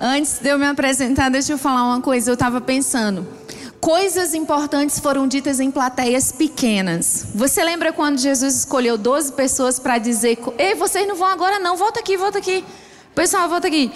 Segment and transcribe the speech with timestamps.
[0.00, 2.30] Antes de eu me apresentar, deixa eu falar uma coisa.
[2.30, 3.26] Eu estava pensando.
[3.80, 7.26] Coisas importantes foram ditas em plateias pequenas.
[7.34, 11.76] Você lembra quando Jesus escolheu 12 pessoas para dizer: Ei, vocês não vão agora, não,
[11.76, 12.64] volta aqui, volta aqui.
[13.14, 13.90] Pessoal, volta aqui.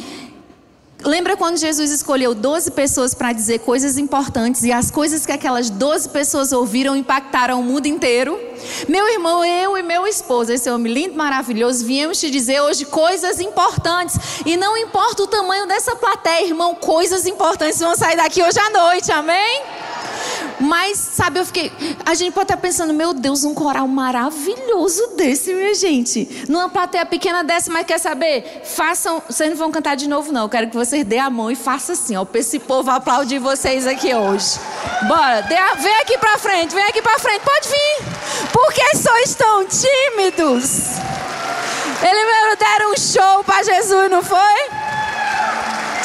[1.05, 5.71] Lembra quando Jesus escolheu 12 pessoas para dizer coisas importantes e as coisas que aquelas
[5.71, 8.39] 12 pessoas ouviram impactaram o mundo inteiro?
[8.87, 13.41] Meu irmão, eu e meu esposo, esse homem lindo, maravilhoso, viemos te dizer hoje coisas
[13.41, 14.18] importantes.
[14.45, 18.68] E não importa o tamanho dessa plateia, irmão, coisas importantes vão sair daqui hoje à
[18.71, 19.62] noite, amém?
[20.61, 21.73] Mas, sabe, eu fiquei.
[22.05, 26.45] A gente pode estar pensando, meu Deus, um coral maravilhoso desse, minha gente.
[26.49, 28.63] Numa plateia pequena dessa, mas quer saber?
[28.65, 29.23] Façam.
[29.29, 30.43] Vocês não vão cantar de novo, não.
[30.43, 32.27] Eu quero que vocês dêem a mão e façam assim, ó.
[32.34, 34.59] Esse povo aplaudir vocês aqui hoje.
[35.06, 35.75] Bora, a...
[35.75, 37.41] vem aqui pra frente, vem aqui pra frente.
[37.41, 38.51] Pode vir.
[38.53, 40.98] Por que sois tão tímidos?
[42.03, 44.80] Eles deram um show pra Jesus, não foi?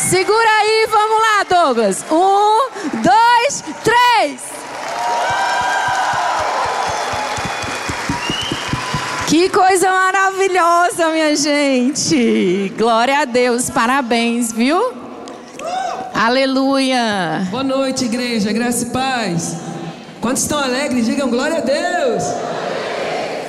[0.09, 2.05] Segura aí, vamos lá, Douglas.
[2.11, 2.69] Um,
[3.01, 4.41] dois, três.
[9.27, 12.71] Que coisa maravilhosa, minha gente.
[12.77, 14.93] Glória a Deus, parabéns, viu?
[16.13, 17.47] Aleluia.
[17.49, 19.57] Boa noite, igreja, graça e paz.
[20.21, 22.23] Quantos estão alegres, digam glória a Deus.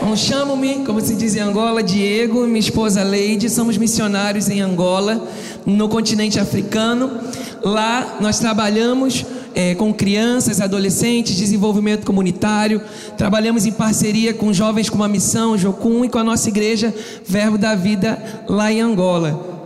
[0.06, 5.28] Bom, chamo-me, como se diz em Angola, Diego minha esposa Leide, somos missionários em Angola
[5.66, 7.18] no continente africano.
[7.60, 12.80] Lá nós trabalhamos é, com crianças, adolescentes, desenvolvimento comunitário.
[13.18, 16.94] Trabalhamos em parceria com jovens com uma missão, Jocum, e com a nossa igreja
[17.26, 19.56] Verbo da Vida lá em Angola.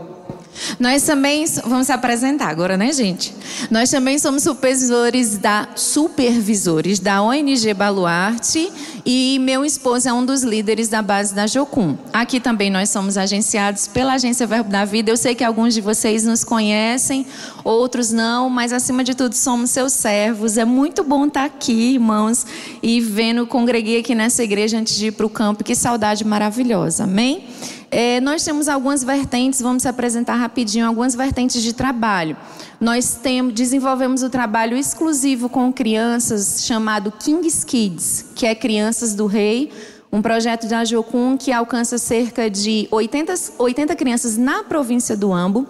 [0.78, 3.34] Nós também vamos se apresentar agora, né, gente?
[3.70, 8.70] Nós também somos supervisores da supervisores da ONG Baluarte
[9.05, 11.97] e meu esposo é um dos líderes da base da Jocum.
[12.12, 15.11] Aqui também nós somos agenciados pela Agência Verbo da Vida.
[15.11, 17.27] Eu sei que alguns de vocês nos conhecem,
[17.65, 20.57] outros não, mas acima de tudo somos seus servos.
[20.57, 22.47] É muito bom estar aqui, irmãos,
[22.83, 25.64] e vendo, congreguei aqui nessa igreja antes de ir para o campo.
[25.64, 27.45] Que saudade maravilhosa, amém?
[27.91, 32.36] É, nós temos algumas vertentes, vamos se apresentar rapidinho, algumas vertentes de trabalho.
[32.80, 39.27] Nós temos, desenvolvemos o trabalho exclusivo com crianças chamado King's Kids, que é Crianças do
[39.27, 39.70] Rei,
[40.11, 45.67] um projeto da Jocum que alcança cerca de 80, 80 crianças na província do Ambo.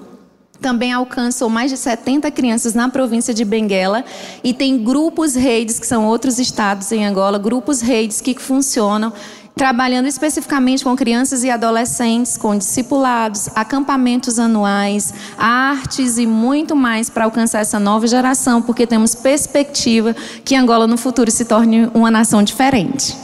[0.61, 4.05] Também alcançou mais de 70 crianças na província de Benguela
[4.45, 9.13] e tem grupos redes, que são outros estados em Angola, grupos redes que funcionam
[9.61, 17.27] trabalhando especificamente com crianças e adolescentes, com discipulados, acampamentos anuais, artes e muito mais para
[17.27, 20.17] alcançar essa nova geração, porque temos perspectiva
[20.47, 23.15] que Angola no futuro se torne uma nação diferente.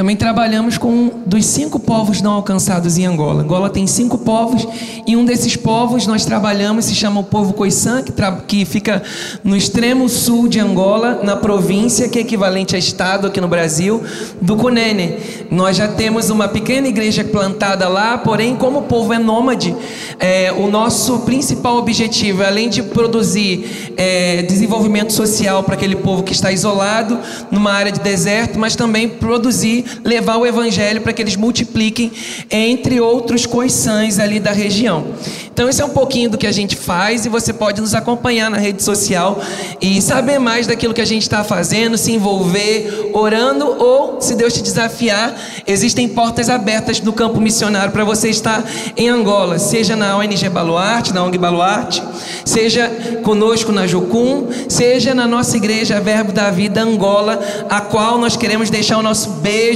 [0.00, 3.42] Também trabalhamos com dos cinco povos não alcançados em Angola.
[3.42, 4.66] Angola tem cinco povos
[5.06, 8.10] e um desses povos nós trabalhamos se chama o povo Khoisan, que,
[8.46, 9.02] que fica
[9.44, 14.02] no extremo sul de Angola, na província que é equivalente a estado aqui no Brasil,
[14.40, 15.18] do Cunene.
[15.50, 19.76] Nós já temos uma pequena igreja plantada lá, porém como o povo é nômade,
[20.18, 26.32] é, o nosso principal objetivo, além de produzir é, desenvolvimento social para aquele povo que
[26.32, 27.18] está isolado
[27.50, 32.12] numa área de deserto, mas também produzir levar o evangelho para que eles multipliquem
[32.50, 35.06] entre outros coiçães ali da região.
[35.52, 38.50] Então, esse é um pouquinho do que a gente faz e você pode nos acompanhar
[38.50, 39.40] na rede social
[39.80, 44.54] e saber mais daquilo que a gente está fazendo, se envolver, orando ou, se Deus
[44.54, 45.34] te desafiar,
[45.66, 48.64] existem portas abertas no campo missionário para você estar
[48.96, 52.02] em Angola, seja na ONG Baluarte, na ONG Baluarte,
[52.44, 52.88] seja
[53.22, 58.70] conosco na Jocum, seja na nossa igreja Verbo da Vida Angola, a qual nós queremos
[58.70, 59.69] deixar o nosso beijo,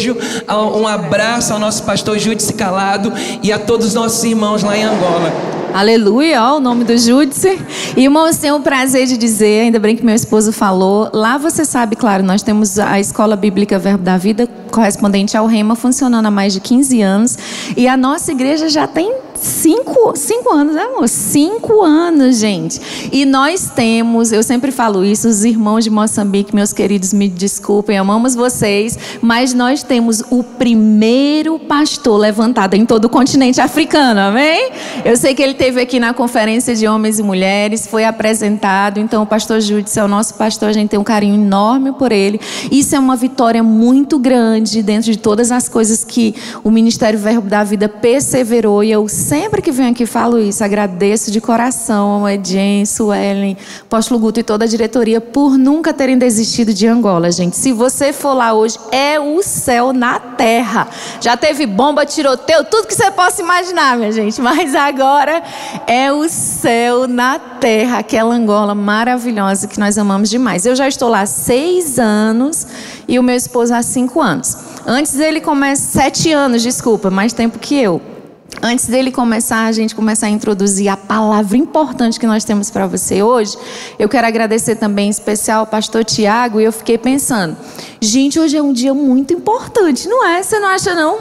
[0.49, 3.13] um abraço ao nosso pastor Júdice Calado
[3.43, 5.33] e a todos os nossos irmãos lá em Angola.
[5.75, 7.59] Aleluia, ó, o nome do Júdice.
[7.97, 11.97] Irmãos, tenho o prazer de dizer, ainda bem que meu esposo falou, lá você sabe,
[11.97, 16.53] claro, nós temos a Escola Bíblica Verbo da Vida, correspondente ao Rema, funcionando há mais
[16.53, 17.39] de 15 anos,
[17.77, 19.13] e a nossa igreja já tem
[19.45, 21.07] Cinco, cinco anos, né, amor?
[21.07, 22.81] Cinco anos, gente.
[23.13, 27.99] E nós temos, eu sempre falo isso, os irmãos de Moçambique, meus queridos, me desculpem,
[27.99, 34.71] amamos vocês, mas nós temos o primeiro pastor levantado em todo o continente africano, amém?
[35.05, 39.25] Eu sei que ele teve aqui na conferência de homens e mulheres, foi apresentado, então
[39.25, 42.41] o pastor Júdice é o nosso pastor, a gente tem um carinho enorme por ele.
[42.73, 47.47] Isso é uma vitória muito grande dentro de todas as coisas que o Ministério Verbo
[47.47, 50.63] da Vida perseverou e eu sempre sempre que venho aqui falo isso.
[50.63, 56.17] Agradeço de coração a Edjen, Suelen, Apóstolo Guto e toda a diretoria por nunca terem
[56.17, 57.57] desistido de Angola, gente.
[57.57, 60.87] Se você for lá hoje, é o céu na terra.
[61.21, 64.41] Já teve bomba, tiroteio, tudo que você possa imaginar, minha gente.
[64.41, 65.43] Mas agora
[65.85, 70.65] é o céu na terra, aquela Angola maravilhosa que nós amamos demais.
[70.65, 72.65] Eu já estou lá há seis anos
[73.09, 74.57] e o meu esposo há cinco anos.
[74.87, 78.14] Antes dele começar, sete anos, desculpa, mais tempo que eu.
[78.63, 82.87] Antes dele começar, a gente começar a introduzir a palavra importante que nós temos para
[82.87, 83.57] você hoje,
[83.99, 87.57] eu quero agradecer também em especial ao pastor Tiago e eu fiquei pensando,
[88.01, 90.43] gente, hoje é um dia muito importante, não é?
[90.43, 91.19] Você não acha não?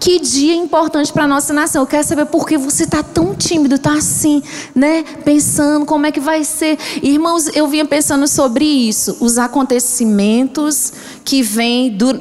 [0.00, 1.82] Que dia importante para a nossa nação.
[1.82, 4.42] Eu quero saber por que você está tão tímido, está assim,
[4.74, 5.04] né?
[5.24, 6.78] Pensando como é que vai ser.
[7.02, 9.18] Irmãos, eu vinha pensando sobre isso.
[9.20, 10.90] Os acontecimentos
[11.22, 12.14] que vêm do,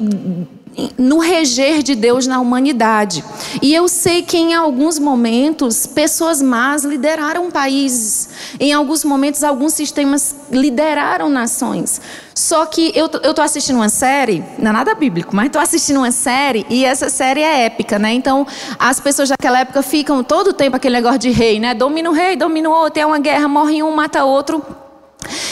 [0.97, 3.23] no reger de Deus na humanidade.
[3.61, 8.29] E eu sei que em alguns momentos pessoas más lideraram países,
[8.59, 11.99] em alguns momentos alguns sistemas lideraram nações.
[12.33, 16.11] Só que eu estou assistindo uma série, não é nada bíblico, mas estou assistindo uma
[16.11, 18.13] série e essa série é épica, né?
[18.13, 18.47] Então
[18.77, 21.73] as pessoas daquela época ficam todo o tempo aquele negócio de rei, né?
[21.73, 24.63] Domina o rei, domina o outro, é uma guerra, morre um, mata outro.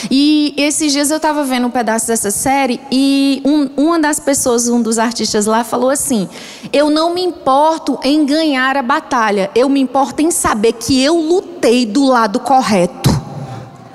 [0.09, 4.67] E esses dias eu estava vendo um pedaço dessa série e um, uma das pessoas,
[4.69, 6.27] um dos artistas lá, falou assim:
[6.71, 11.15] Eu não me importo em ganhar a batalha, eu me importo em saber que eu
[11.15, 13.06] lutei do lado correto.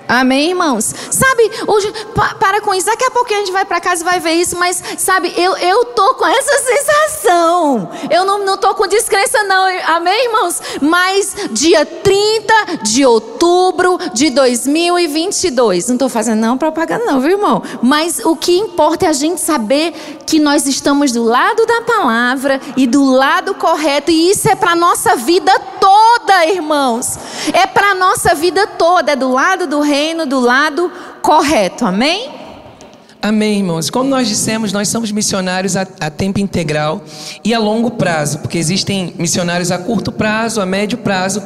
[0.08, 0.94] Amém, irmãos?
[1.10, 1.93] Sabe, hoje,
[2.38, 4.58] para com isso, daqui a pouco a gente vai para casa e vai ver isso,
[4.58, 7.90] mas, sabe, eu, eu tô com essa sensação.
[8.10, 9.64] Eu não, não tô com descrença, não.
[9.87, 10.60] Amém, irmãos?
[10.81, 15.88] Mas dia 30 de outubro de 2022.
[15.88, 17.62] Não estou fazendo não propaganda, não, viu, irmão?
[17.81, 19.93] Mas o que importa é a gente saber
[20.26, 24.75] que nós estamos do lado da palavra e do lado correto, e isso é para
[24.75, 27.19] nossa vida toda, irmãos.
[27.52, 30.91] É para nossa vida toda, é do lado do reino reino do lado
[31.21, 31.85] correto.
[31.85, 32.31] Amém?
[33.21, 33.91] Amém, irmãos.
[33.91, 37.05] Como nós dissemos, nós somos missionários a, a, tempo integral
[37.44, 41.43] e a longo prazo, porque existem missionários a curto prazo, a médio prazo,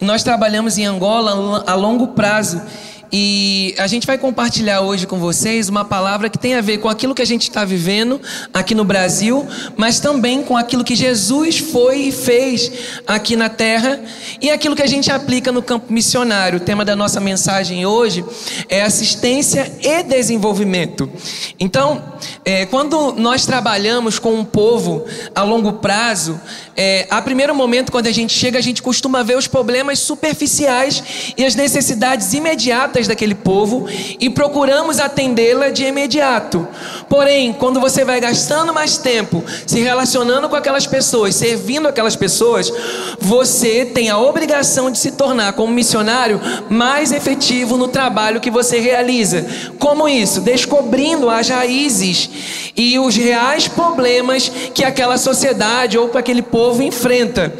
[0.00, 2.62] e nós trabalhamos em Angola a longo prazo.
[3.12, 6.88] E a gente vai compartilhar hoje com vocês uma palavra que tem a ver com
[6.88, 8.20] aquilo que a gente está vivendo
[8.54, 9.44] aqui no Brasil,
[9.76, 12.70] mas também com aquilo que Jesus foi e fez
[13.06, 14.00] aqui na terra
[14.40, 16.58] e aquilo que a gente aplica no campo missionário.
[16.58, 18.24] O tema da nossa mensagem hoje
[18.68, 21.10] é assistência e desenvolvimento.
[21.58, 22.02] Então,
[22.44, 25.04] é, quando nós trabalhamos com um povo
[25.34, 26.40] a longo prazo,
[26.76, 31.02] é, a primeiro momento, quando a gente chega, a gente costuma ver os problemas superficiais
[31.36, 33.86] e as necessidades imediatas daquele povo
[34.18, 36.66] e procuramos atendê-la de imediato.
[37.08, 42.72] Porém, quando você vai gastando mais tempo se relacionando com aquelas pessoas, servindo aquelas pessoas,
[43.18, 48.78] você tem a obrigação de se tornar, como missionário, mais efetivo no trabalho que você
[48.78, 49.46] realiza.
[49.78, 50.40] Como isso?
[50.40, 52.30] Descobrindo as raízes
[52.76, 57.52] e os reais problemas que aquela sociedade ou aquele povo enfrenta.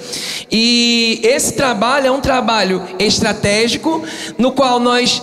[0.51, 4.03] E esse trabalho é um trabalho estratégico
[4.39, 5.23] no qual nós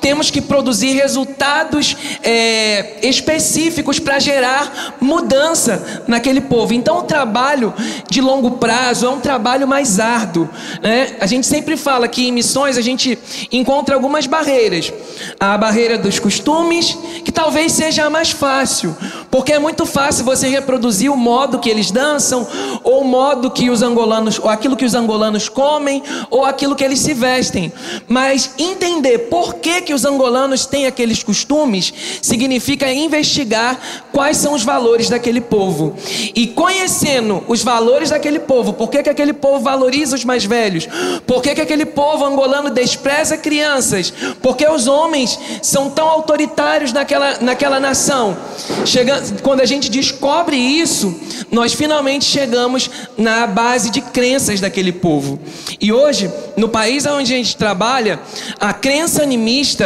[0.00, 6.72] temos que produzir resultados é, específicos para gerar mudança naquele povo.
[6.74, 7.74] Então, o trabalho
[8.10, 10.48] de longo prazo é um trabalho mais árduo.
[10.82, 11.16] Né?
[11.20, 13.18] A gente sempre fala que em missões a gente
[13.52, 14.92] encontra algumas barreiras.
[15.38, 18.96] A barreira dos costumes, que talvez seja a mais fácil,
[19.30, 22.46] porque é muito fácil você reproduzir o modo que eles dançam,
[22.82, 26.84] ou o modo que os angolanos, ou aquilo que os angolanos comem, ou aquilo que
[26.84, 27.72] eles se vestem.
[28.06, 33.80] Mas entender por que que os angolanos têm aqueles costumes significa investigar
[34.12, 35.96] quais são os valores daquele povo.
[36.34, 40.86] E conhecendo os valores daquele povo, por que, que aquele povo valoriza os mais velhos?
[41.26, 44.12] Por que, que aquele povo angolano despreza crianças?
[44.42, 48.36] Porque os homens são tão autoritários naquela, naquela nação.
[48.84, 51.18] Chegando, quando a gente descobre isso,
[51.50, 55.40] nós finalmente chegamos na base de crenças daquele povo.
[55.80, 58.20] E hoje, no país onde a gente trabalha,
[58.60, 59.77] a crença animista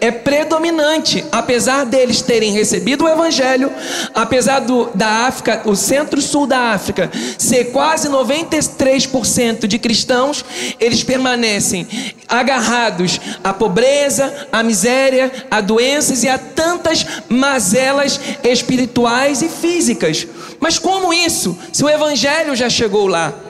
[0.00, 3.72] é predominante, apesar deles terem recebido o Evangelho,
[4.14, 10.44] apesar do, da África, o centro-sul da África, ser quase 93% de cristãos,
[10.80, 11.86] eles permanecem
[12.28, 20.26] agarrados à pobreza, à miséria, a doenças e a tantas mazelas espirituais e físicas.
[20.60, 21.56] Mas como isso?
[21.72, 23.45] Se o Evangelho já chegou lá.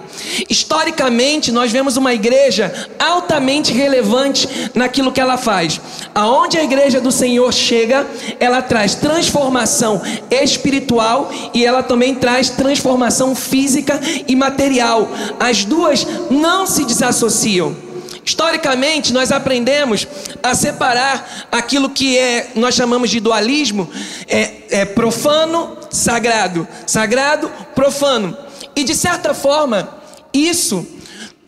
[0.48, 5.80] Historicamente, nós vemos uma igreja altamente relevante naquilo que ela faz.
[6.14, 8.06] Aonde a igreja do Senhor chega,
[8.38, 15.08] ela traz transformação espiritual e ela também traz transformação física e material.
[15.38, 17.86] As duas não se desassociam.
[18.26, 20.06] Historicamente, nós aprendemos
[20.42, 23.88] a separar aquilo que é, nós chamamos de dualismo,
[24.26, 28.36] é, é profano, sagrado, sagrado, profano.
[28.74, 29.88] E de certa forma,
[30.36, 30.86] isso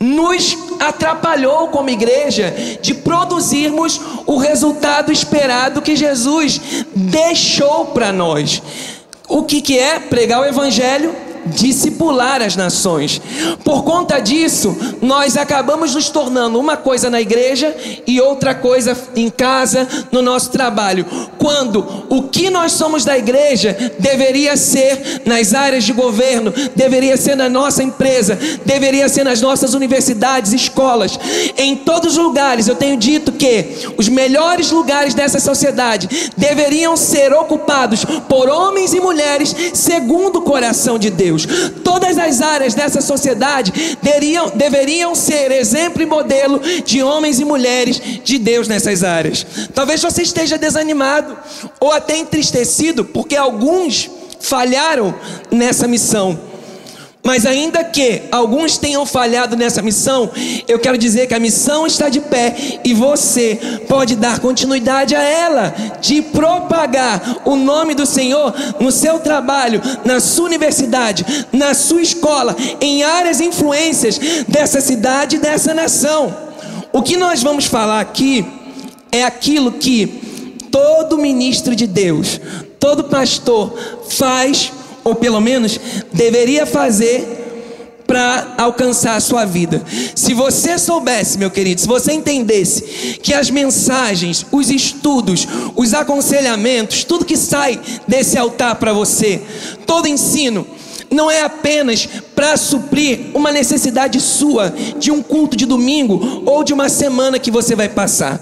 [0.00, 6.60] nos atrapalhou como igreja de produzirmos o resultado esperado que Jesus
[6.94, 8.62] deixou para nós.
[9.28, 11.14] O que, que é pregar o evangelho?
[11.48, 13.20] Discipular as nações.
[13.64, 17.74] Por conta disso, nós acabamos nos tornando uma coisa na igreja
[18.06, 21.06] e outra coisa em casa, no nosso trabalho.
[21.38, 27.36] Quando o que nós somos da igreja deveria ser nas áreas de governo, deveria ser
[27.36, 31.18] na nossa empresa, deveria ser nas nossas universidades, escolas,
[31.56, 32.68] em todos os lugares.
[32.68, 39.00] Eu tenho dito que os melhores lugares dessa sociedade deveriam ser ocupados por homens e
[39.00, 41.37] mulheres segundo o coração de Deus.
[41.46, 41.72] Deus.
[41.84, 48.00] Todas as áreas dessa sociedade deveriam, deveriam ser exemplo e modelo de homens e mulheres
[48.24, 49.46] de Deus nessas áreas.
[49.74, 51.36] Talvez você esteja desanimado
[51.80, 55.14] ou até entristecido porque alguns falharam
[55.50, 56.47] nessa missão.
[57.24, 60.30] Mas ainda que alguns tenham falhado nessa missão,
[60.66, 65.22] eu quero dizer que a missão está de pé e você pode dar continuidade a
[65.22, 72.00] ela, de propagar o nome do Senhor no seu trabalho, na sua universidade, na sua
[72.00, 76.34] escola, em áreas influências dessa cidade e dessa nação.
[76.92, 78.46] O que nós vamos falar aqui
[79.12, 80.06] é aquilo que
[80.70, 82.40] todo ministro de Deus,
[82.78, 83.76] todo pastor
[84.08, 84.72] faz
[85.08, 85.78] ou pelo menos
[86.12, 87.46] deveria fazer
[88.08, 89.84] para alcançar a sua vida.
[90.14, 95.46] Se você soubesse, meu querido, se você entendesse que as mensagens, os estudos,
[95.76, 99.42] os aconselhamentos, tudo que sai desse altar para você,
[99.86, 100.66] todo ensino,
[101.10, 106.72] não é apenas para suprir uma necessidade sua de um culto de domingo ou de
[106.72, 108.40] uma semana que você vai passar.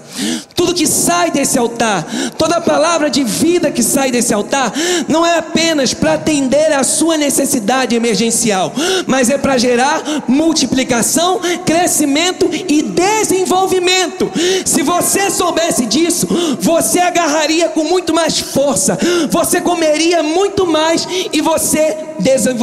[0.55, 2.05] Tudo que sai desse altar,
[2.37, 4.73] toda palavra de vida que sai desse altar,
[5.07, 8.73] não é apenas para atender a sua necessidade emergencial,
[9.05, 14.29] mas é para gerar multiplicação, crescimento e desenvolvimento.
[14.65, 16.27] Se você soubesse disso,
[16.59, 18.97] você agarraria com muito mais força,
[19.29, 22.56] você comeria muito mais e você desenvolveria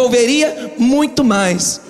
[0.79, 1.81] muito mais.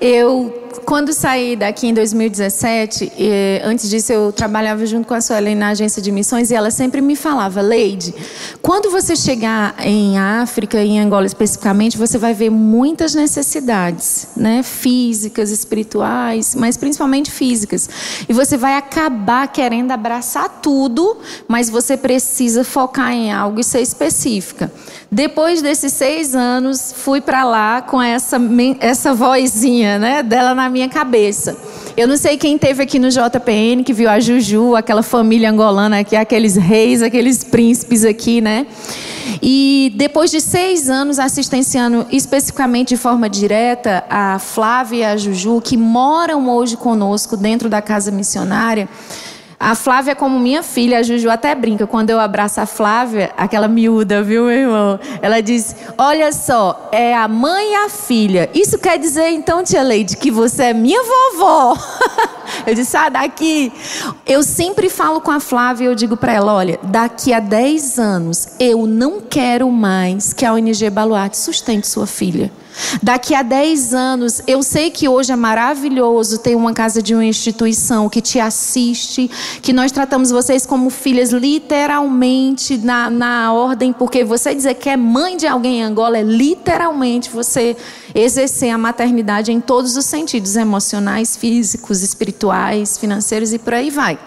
[0.00, 5.54] Eu quando saí daqui em 2017, eh, antes disso eu trabalhava junto com a Suelen
[5.54, 8.14] na agência de missões e ela sempre me falava, Leide,
[8.62, 15.50] quando você chegar em África, em Angola especificamente, você vai ver muitas necessidades, né, físicas,
[15.50, 17.86] espirituais, mas principalmente físicas.
[18.26, 23.82] E você vai acabar querendo abraçar tudo, mas você precisa focar em algo e ser
[23.82, 24.72] específica.
[25.10, 28.38] Depois desses seis anos, fui para lá com essa,
[28.78, 31.56] essa vozinha né, dela na minha cabeça.
[31.96, 36.00] Eu não sei quem teve aqui no JPN que viu a Juju, aquela família angolana
[36.00, 38.66] aqui, aqueles reis, aqueles príncipes aqui, né?
[39.42, 45.60] E depois de seis anos assistenciando especificamente de forma direta a Flávia e a Juju,
[45.62, 48.88] que moram hoje conosco dentro da casa missionária,
[49.60, 51.84] a Flávia, como minha filha, a Juju até brinca.
[51.84, 55.00] Quando eu abraço a Flávia, aquela miúda, viu, meu irmão?
[55.20, 58.48] Ela diz: Olha só, é a mãe e a filha.
[58.54, 61.76] Isso quer dizer, então, tia Leide, que você é minha vovó.
[62.68, 63.72] eu disse: Ah, daqui.
[64.24, 67.98] Eu sempre falo com a Flávia e eu digo para ela: Olha, daqui a 10
[67.98, 72.52] anos, eu não quero mais que a ONG Baluarte sustente sua filha.
[73.02, 77.24] Daqui a 10 anos, eu sei que hoje é maravilhoso ter uma casa de uma
[77.24, 79.30] instituição que te assiste,
[79.62, 84.96] que nós tratamos vocês como filhas literalmente na, na ordem, porque você dizer que é
[84.96, 87.76] mãe de alguém em Angola é literalmente você
[88.14, 94.18] exercer a maternidade em todos os sentidos emocionais, físicos, espirituais, financeiros e por aí vai.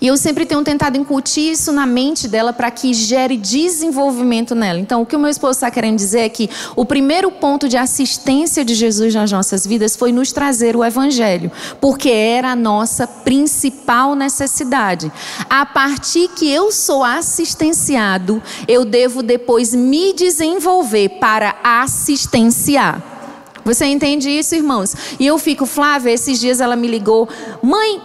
[0.00, 4.78] E eu sempre tenho tentado incutir isso na mente dela para que gere desenvolvimento nela.
[4.78, 7.76] Então, o que o meu esposo está querendo dizer é que o primeiro ponto de
[7.76, 11.50] assistência de Jesus nas nossas vidas foi nos trazer o Evangelho,
[11.80, 15.10] porque era a nossa principal necessidade.
[15.48, 23.11] A partir que eu sou assistenciado, eu devo depois me desenvolver para assistenciar.
[23.64, 24.94] Você entende isso, irmãos?
[25.20, 27.28] E eu fico, Flávia, esses dias ela me ligou,
[27.62, 28.00] mãe,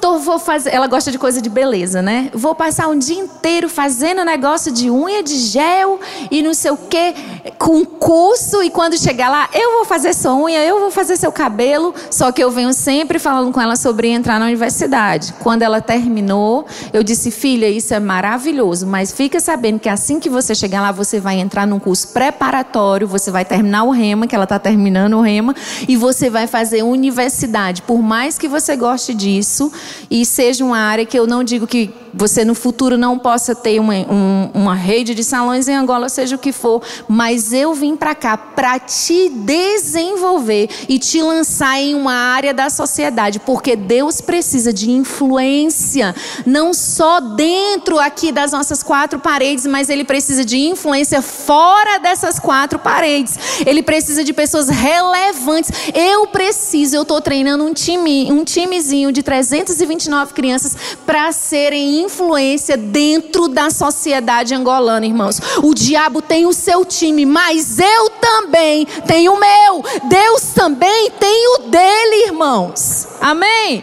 [0.00, 0.74] tô, vou fazer.
[0.74, 2.30] Ela gosta de coisa de beleza, né?
[2.34, 6.76] Vou passar um dia inteiro fazendo negócio de unha de gel e não sei o
[6.76, 7.14] quê,
[7.56, 8.62] com curso.
[8.62, 11.94] E quando chegar lá, eu vou fazer sua unha, eu vou fazer seu cabelo.
[12.10, 15.34] Só que eu venho sempre falando com ela sobre entrar na universidade.
[15.40, 20.28] Quando ela terminou, eu disse, filha, isso é maravilhoso, mas fica sabendo que assim que
[20.28, 24.34] você chegar lá, você vai entrar num curso preparatório, você vai terminar o rema, que
[24.34, 25.54] ela está terminando o rema,
[25.86, 27.82] e você vai fazer universidade.
[27.82, 29.70] Por mais que você goste disso
[30.10, 33.78] e seja uma área que eu não digo que você no futuro não possa ter
[33.78, 37.94] uma, um, uma rede de salões em Angola, seja o que for, mas eu vim
[37.94, 44.22] para cá para te desenvolver e te lançar em uma área da sociedade, porque Deus
[44.22, 46.14] precisa de influência,
[46.46, 52.38] não só dentro aqui das nossas quatro paredes, mas Ele precisa de influência fora dessas
[52.38, 53.38] quatro paredes.
[53.66, 55.70] Ele precisa de pessoas relevantes.
[55.92, 62.76] Eu preciso, eu estou treinando um time, um timezinho de 329 crianças para serem influência
[62.76, 65.40] dentro da sociedade angolana, irmãos.
[65.62, 69.84] O diabo tem o seu time, mas eu também tenho o meu.
[70.08, 73.08] Deus também tem o dele, irmãos.
[73.20, 73.82] Amém?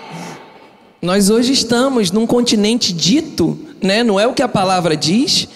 [1.02, 4.04] Nós hoje estamos num continente dito, né?
[4.04, 5.50] Não é o que a palavra diz,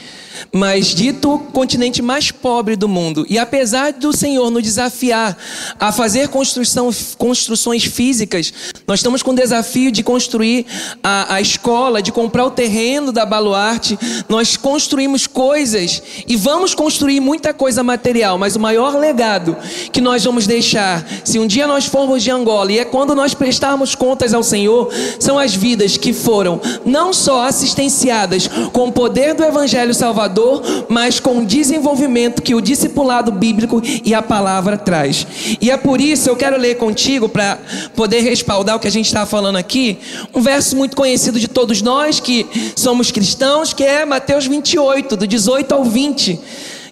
[0.52, 3.26] mas dito continente mais pobre do mundo.
[3.30, 5.38] E apesar do Senhor nos desafiar
[5.80, 8.54] a fazer construções físicas,
[8.88, 10.66] nós estamos com o desafio de construir
[11.04, 13.98] a, a escola, de comprar o terreno da Baluarte.
[14.30, 19.56] Nós construímos coisas e vamos construir muita coisa material, mas o maior legado
[19.92, 23.34] que nós vamos deixar, se um dia nós formos de Angola, e é quando nós
[23.34, 24.90] prestarmos contas ao Senhor,
[25.20, 30.86] são as vidas que foram não só assistenciadas com o poder do Evangelho Salvador, Salvador,
[30.90, 35.26] mas com o desenvolvimento que o discipulado bíblico e a palavra traz.
[35.60, 37.58] E é por isso eu quero ler contigo para
[37.96, 39.98] poder respaldar o que a gente está falando aqui,
[40.34, 45.26] um verso muito conhecido de todos nós que somos cristãos, que é Mateus 28, do
[45.26, 46.40] 18 ao 20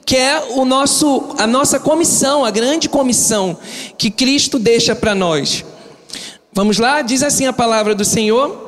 [0.08, 3.58] que é o nosso, a nossa comissão, a grande comissão
[3.98, 5.65] que Cristo deixa para nós.
[6.54, 7.01] Vamos lá?
[7.01, 8.65] Diz assim a palavra do Senhor.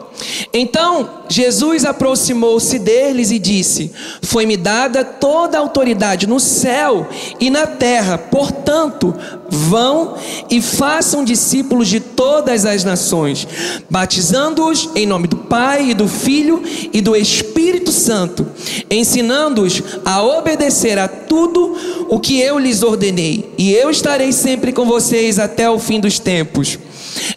[0.53, 7.07] Então Jesus aproximou-se deles e disse: Foi-me dada toda a autoridade no céu
[7.39, 9.13] e na terra, portanto,
[9.49, 10.15] vão
[10.49, 13.47] e façam discípulos de todas as nações,
[13.89, 18.45] batizando-os em nome do Pai e do Filho e do Espírito Santo,
[18.89, 21.75] ensinando-os a obedecer a tudo
[22.09, 26.19] o que eu lhes ordenei, e eu estarei sempre com vocês até o fim dos
[26.19, 26.79] tempos.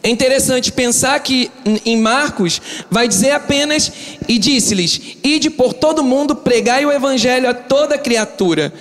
[0.02, 1.50] É interessante pensar que
[1.84, 2.60] em Marcos
[2.90, 3.90] vai dizer apenas:
[4.28, 8.72] E disse-lhes: Ide por todo mundo, pregai o evangelho a toda criatura.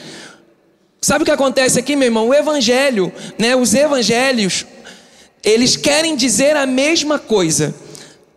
[1.01, 2.27] Sabe o que acontece aqui, meu irmão?
[2.27, 4.65] O evangelho, né, os evangelhos,
[5.43, 7.73] eles querem dizer a mesma coisa.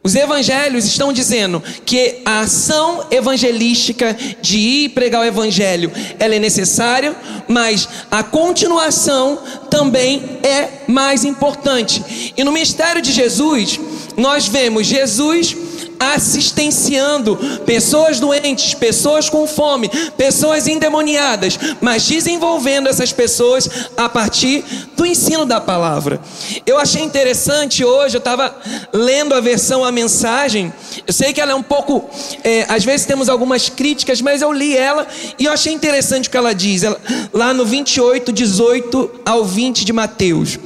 [0.04, 6.40] Os evangelhos estão dizendo que a ação evangelística de ir pregar o evangelho, ela é
[6.40, 7.14] necessária,
[7.46, 9.38] mas a continuação
[9.70, 12.32] também é mais importante.
[12.36, 13.78] E no mistério de Jesus,
[14.16, 15.56] nós vemos Jesus
[16.02, 24.64] assistenciando pessoas doentes, pessoas com fome, pessoas endemoniadas, mas desenvolvendo essas pessoas a partir
[24.96, 26.20] do ensino da palavra.
[26.66, 28.54] Eu achei interessante hoje, eu estava
[28.92, 30.72] lendo a versão, a mensagem.
[31.06, 32.10] Eu sei que ela é um pouco,
[32.42, 35.06] é, às vezes temos algumas críticas, mas eu li ela
[35.38, 36.82] e eu achei interessante o que ela diz.
[36.82, 37.00] Ela,
[37.32, 40.58] lá no 28, 18 ao 20 de Mateus.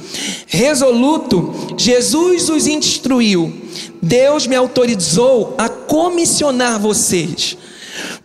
[0.47, 3.66] Resoluto, Jesus os instruiu
[4.01, 7.57] Deus me autorizou a comissionar vocês.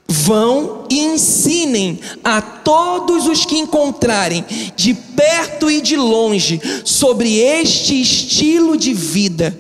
[0.09, 4.45] Vão e ensinem a todos os que encontrarem,
[4.77, 9.57] de perto e de longe, sobre este estilo de vida.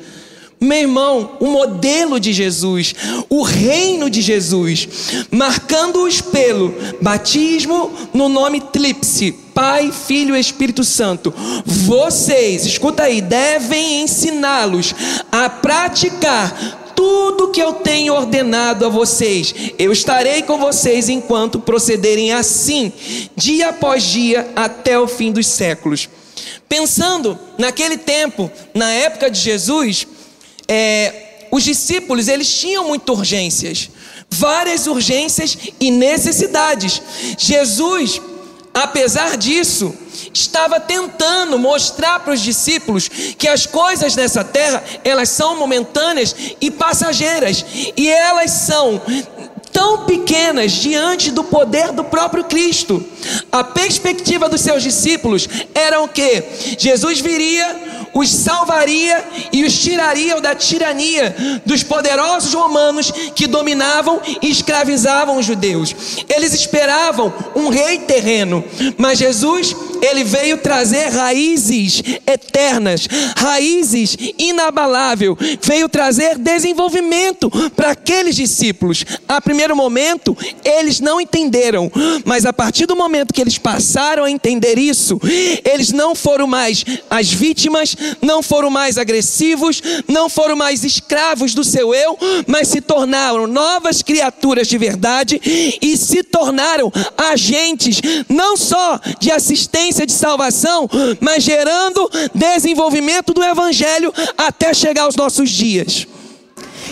[0.62, 2.94] Meu irmão, o modelo de Jesus,
[3.28, 4.88] o reino de Jesus,
[5.28, 11.34] marcando-os pelo batismo no nome Tlipse, Pai, Filho e Espírito Santo.
[11.66, 14.94] Vocês, escuta aí, devem ensiná-los
[15.32, 19.52] a praticar tudo que eu tenho ordenado a vocês.
[19.76, 22.92] Eu estarei com vocês enquanto procederem assim,
[23.34, 26.08] dia após dia, até o fim dos séculos.
[26.68, 30.06] Pensando naquele tempo, na época de Jesus,
[30.74, 33.90] é, os discípulos eles tinham muitas urgências,
[34.30, 37.02] várias urgências e necessidades.
[37.36, 38.18] Jesus,
[38.72, 39.94] apesar disso,
[40.32, 43.06] estava tentando mostrar para os discípulos
[43.36, 49.02] que as coisas nessa terra elas são momentâneas e passageiras e elas são
[49.70, 53.04] tão pequenas diante do poder do próprio Cristo.
[53.50, 56.42] A perspectiva dos seus discípulos era o que
[56.78, 64.50] Jesus viria os salvaria e os tiraria da tirania dos poderosos romanos que dominavam e
[64.50, 65.94] escravizavam os judeus.
[66.28, 68.64] Eles esperavam um rei terreno,
[68.98, 79.04] mas Jesus, ele veio trazer raízes eternas, raízes inabalável, veio trazer desenvolvimento para aqueles discípulos.
[79.28, 81.90] A primeiro momento, eles não entenderam,
[82.24, 85.20] mas a partir do momento que eles passaram a entender isso,
[85.64, 91.64] eles não foram mais as vítimas não foram mais agressivos, não foram mais escravos do
[91.64, 95.40] seu eu, mas se tornaram novas criaturas de verdade
[95.80, 100.88] e se tornaram agentes não só de assistência de salvação,
[101.20, 106.06] mas gerando desenvolvimento do evangelho até chegar aos nossos dias.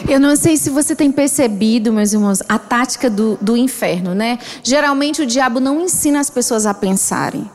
[0.09, 4.39] Eu não sei se você tem percebido, meus irmãos, a tática do, do inferno, né?
[4.63, 7.49] Geralmente o diabo não ensina as pessoas a pensarem.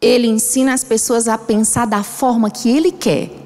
[0.00, 3.39] Ele ensina as pessoas a pensar da forma que ele quer.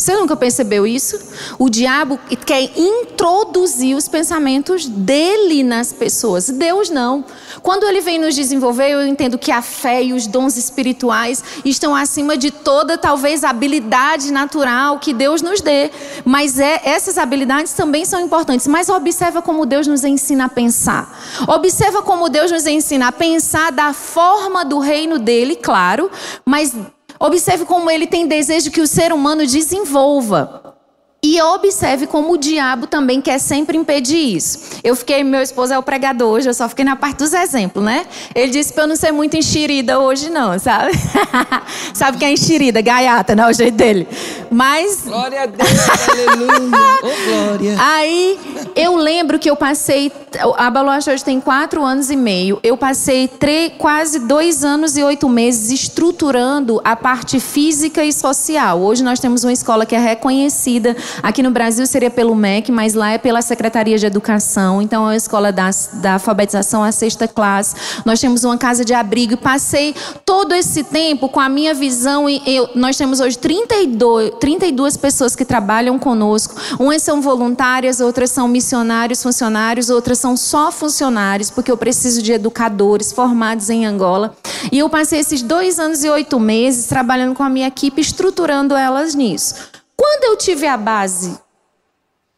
[0.00, 1.20] Você nunca percebeu isso?
[1.58, 6.48] O diabo quer introduzir os pensamentos dele nas pessoas.
[6.48, 7.22] Deus não.
[7.62, 11.94] Quando ele vem nos desenvolver, eu entendo que a fé e os dons espirituais estão
[11.94, 15.90] acima de toda, talvez, habilidade natural que Deus nos dê.
[16.24, 18.66] Mas é, essas habilidades também são importantes.
[18.66, 21.14] Mas observa como Deus nos ensina a pensar.
[21.46, 26.10] Observa como Deus nos ensina a pensar da forma do reino dele, claro,
[26.42, 26.74] mas
[27.22, 30.79] Observe como ele tem desejo que o ser humano desenvolva.
[31.22, 34.58] E observe como o diabo também quer sempre impedir isso.
[34.82, 37.84] Eu fiquei, meu esposo é o pregador hoje, eu só fiquei na parte dos exemplos,
[37.84, 38.06] né?
[38.34, 40.92] Ele disse para eu não ser muito enxerida hoje, não, sabe?
[41.92, 42.80] sabe quem é enxerida?
[42.80, 44.08] Gaiata, não é o jeito dele.
[44.50, 45.02] Mas.
[45.04, 45.70] Glória a Deus,
[46.08, 46.70] aleluia.
[47.02, 47.76] Oh, glória.
[47.78, 48.38] Aí,
[48.76, 50.12] eu lembro que eu passei.
[50.56, 52.58] A Baluarte hoje tem quatro anos e meio.
[52.62, 58.80] Eu passei três, quase dois anos e oito meses estruturando a parte física e social.
[58.80, 62.94] Hoje nós temos uma escola que é reconhecida Aqui no Brasil seria pelo MEC, mas
[62.94, 64.80] lá é pela Secretaria de Educação.
[64.80, 67.74] Então, é a escola da, da alfabetização à sexta classe.
[68.04, 69.36] Nós temos uma casa de abrigo.
[69.36, 69.94] Passei
[70.24, 72.28] todo esse tempo com a minha visão.
[72.28, 76.54] E eu, nós temos hoje 32, 32 pessoas que trabalham conosco.
[76.78, 82.32] Umas são voluntárias, outras são missionários, funcionários, outras são só funcionários, porque eu preciso de
[82.32, 84.34] educadores formados em Angola.
[84.70, 88.74] E eu passei esses dois anos e oito meses trabalhando com a minha equipe, estruturando
[88.74, 89.69] elas nisso.
[90.00, 91.38] Quando eu tive a base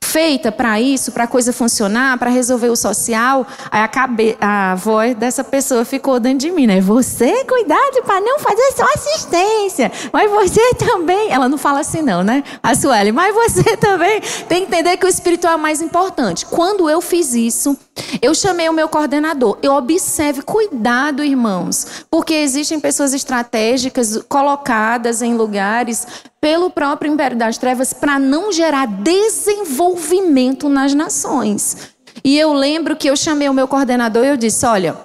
[0.03, 4.37] feita para isso, para a coisa funcionar, para resolver o social, aí a, cabe...
[4.41, 6.81] a voz dessa pessoa ficou dentro de mim, né?
[6.81, 11.31] Você, cuidado para não fazer só assistência, mas você também.
[11.31, 12.43] Ela não fala assim, não, né?
[12.61, 16.45] A Sueli, mas você também tem que entender que o espiritual é mais importante.
[16.45, 17.79] Quando eu fiz isso,
[18.21, 19.57] eu chamei o meu coordenador.
[19.63, 26.07] Eu observe, cuidado, irmãos, porque existem pessoas estratégicas colocadas em lugares
[26.43, 31.95] pelo próprio Império das Trevas para não gerar desenvolvimento nas nações.
[32.25, 34.97] E eu lembro que eu chamei o meu coordenador e eu disse: olha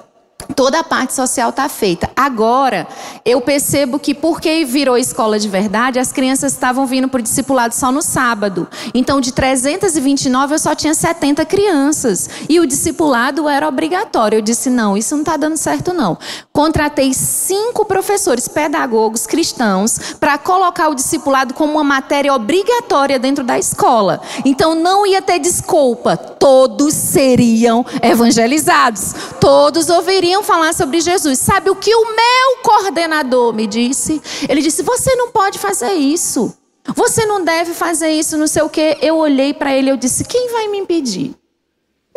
[0.56, 2.10] toda a parte social está feita.
[2.15, 2.88] Agora,
[3.26, 7.73] eu percebo que porque virou escola de verdade, as crianças estavam vindo para o discipulado
[7.73, 8.67] só no sábado.
[8.93, 12.30] Então, de 329, eu só tinha 70 crianças.
[12.47, 14.38] E o discipulado era obrigatório.
[14.38, 16.17] Eu disse: não, isso não está dando certo, não.
[16.54, 23.58] Contratei cinco professores pedagogos cristãos para colocar o discipulado como uma matéria obrigatória dentro da
[23.60, 24.21] escola.
[24.45, 26.15] Então, não ia ter desculpa.
[26.15, 29.13] Todos seriam evangelizados.
[29.39, 31.39] Todos ouviriam queriam falar sobre Jesus.
[31.39, 34.21] Sabe o que o meu coordenador me disse?
[34.49, 36.53] Ele disse: Você não pode fazer isso.
[36.95, 38.97] Você não deve fazer isso, não sei o quê.
[39.01, 41.33] Eu olhei para ele e eu disse: Quem vai me impedir?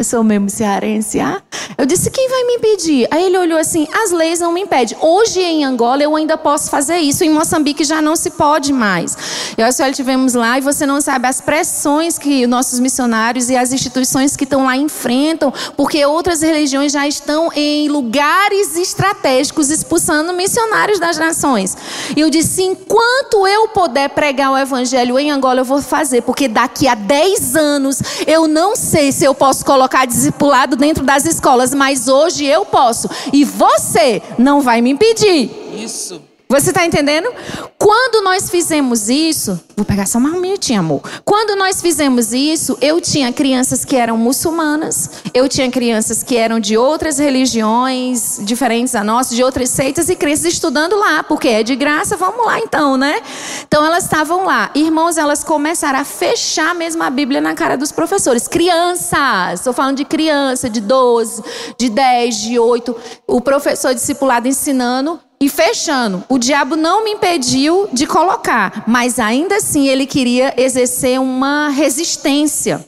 [0.01, 1.43] Eu sou mesmo cearense, ah?
[1.77, 3.07] Eu disse, quem vai me impedir?
[3.11, 4.97] Aí ele olhou assim, as leis não me impedem.
[4.99, 9.15] Hoje em Angola eu ainda posso fazer isso, em Moçambique já não se pode mais.
[9.59, 13.51] Eu e a senhora tivemos lá e você não sabe as pressões que nossos missionários
[13.51, 19.71] e as instituições que estão lá enfrentam, porque outras religiões já estão em lugares estratégicos
[19.71, 21.77] expulsando missionários das nações.
[22.17, 26.49] E eu disse, enquanto eu puder pregar o evangelho em Angola, eu vou fazer, porque
[26.49, 31.27] daqui a 10 anos eu não sei se eu posso colocar colocar discipulado dentro das
[31.27, 33.11] escolas, mas hoje eu posso.
[33.33, 35.51] E você não vai me impedir.
[35.77, 36.30] Isso.
[36.51, 37.33] Você está entendendo?
[37.79, 41.01] Quando nós fizemos isso, vou pegar só mais um minutinho, amor.
[41.25, 46.59] Quando nós fizemos isso, eu tinha crianças que eram muçulmanas, eu tinha crianças que eram
[46.59, 51.63] de outras religiões diferentes da nossa, de outras seitas e crianças estudando lá, porque é
[51.63, 53.23] de graça, vamos lá então, né?
[53.63, 54.73] Então elas estavam lá.
[54.75, 58.49] Irmãos, elas começaram a fechar mesmo a Bíblia na cara dos professores.
[58.49, 61.45] Crianças, estou falando de criança de 12,
[61.79, 62.97] de 10, de 8,
[63.29, 69.57] o professor discipulado ensinando e fechando, o diabo não me impediu de colocar, mas ainda
[69.57, 72.85] assim ele queria exercer uma resistência.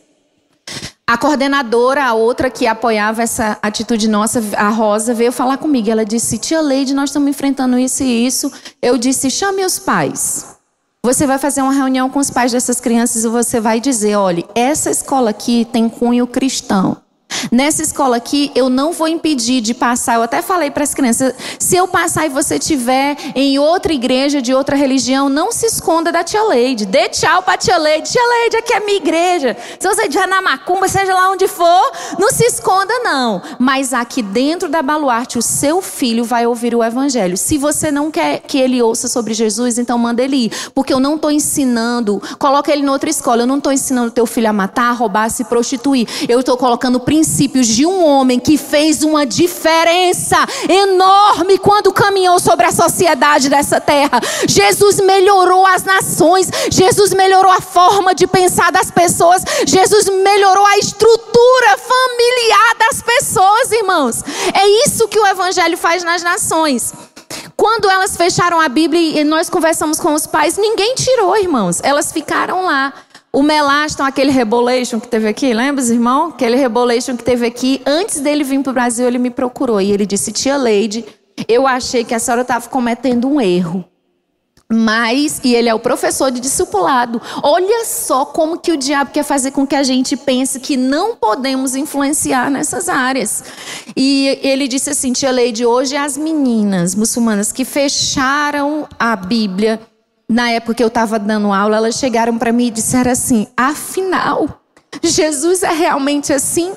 [1.06, 5.90] A coordenadora, a outra que apoiava essa atitude nossa, a Rosa, veio falar comigo.
[5.90, 8.52] Ela disse: Tia Leide, nós estamos enfrentando isso e isso.
[8.80, 10.56] Eu disse: chame os pais.
[11.04, 14.44] Você vai fazer uma reunião com os pais dessas crianças e você vai dizer: olha,
[14.54, 16.98] essa escola aqui tem cunho cristão.
[17.50, 20.14] Nessa escola aqui, eu não vou impedir de passar.
[20.14, 24.40] Eu até falei para as crianças: se eu passar e você estiver em outra igreja
[24.40, 26.86] de outra religião, não se esconda da tia Leide.
[26.86, 28.10] Dê tchau para a tia Leide.
[28.10, 29.56] Tia Leide, aqui é minha igreja.
[29.78, 33.42] Se você estiver na macumba, seja lá onde for, não se esconda, não.
[33.58, 37.36] Mas aqui dentro da baluarte, o seu filho vai ouvir o evangelho.
[37.36, 40.52] Se você não quer que ele ouça sobre Jesus, então manda ele ir.
[40.74, 43.42] Porque eu não estou ensinando, coloca ele em outra escola.
[43.42, 46.06] Eu não estou ensinando teu filho a matar, a roubar, a se prostituir.
[46.28, 50.36] Eu estou colocando princípios princípios de um homem que fez uma diferença
[50.68, 54.20] enorme quando caminhou sobre a sociedade dessa terra.
[54.46, 60.76] Jesus melhorou as nações, Jesus melhorou a forma de pensar das pessoas, Jesus melhorou a
[60.76, 64.22] estrutura familiar das pessoas, irmãos.
[64.52, 66.92] É isso que o evangelho faz nas nações.
[67.56, 71.80] Quando elas fecharam a Bíblia e nós conversamos com os pais, ninguém tirou, irmãos.
[71.82, 72.92] Elas ficaram lá.
[73.34, 76.28] O Melaston, aquele Rebolation que teve aqui, lembra, irmão?
[76.28, 79.90] Aquele Rebolation que teve aqui, antes dele vir para o Brasil, ele me procurou e
[79.90, 81.02] ele disse: Tia Leide,
[81.48, 83.82] eu achei que a senhora estava cometendo um erro.
[84.70, 87.20] Mas, e ele é o professor de discipulado.
[87.42, 91.16] Olha só como que o diabo quer fazer com que a gente pense que não
[91.16, 93.42] podemos influenciar nessas áreas.
[93.96, 99.80] E ele disse assim: Tia Leide, hoje as meninas muçulmanas que fecharam a Bíblia
[100.32, 104.48] na época que eu estava dando aula, elas chegaram para mim e disseram assim: afinal,
[105.02, 106.72] Jesus é realmente assim?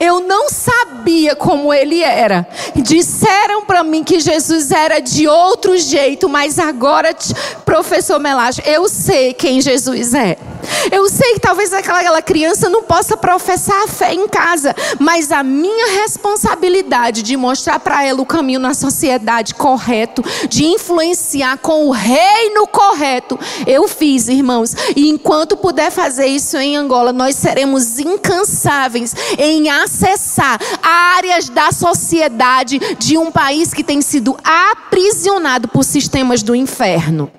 [0.00, 2.46] Eu não sabia como ele era.
[2.74, 7.14] Disseram para mim que Jesus era de outro jeito, mas agora,
[7.64, 10.36] professor Melacho, eu sei quem Jesus é.
[10.90, 15.42] Eu sei que talvez aquela criança não possa professar a fé em casa, mas a
[15.42, 21.90] minha responsabilidade de mostrar para ela o caminho na sociedade correto, de influenciar com o
[21.90, 24.74] reino correto, eu fiz, irmãos.
[24.96, 32.78] E enquanto puder fazer isso em Angola, nós seremos incansáveis em acessar áreas da sociedade
[32.98, 37.30] de um país que tem sido aprisionado por sistemas do inferno.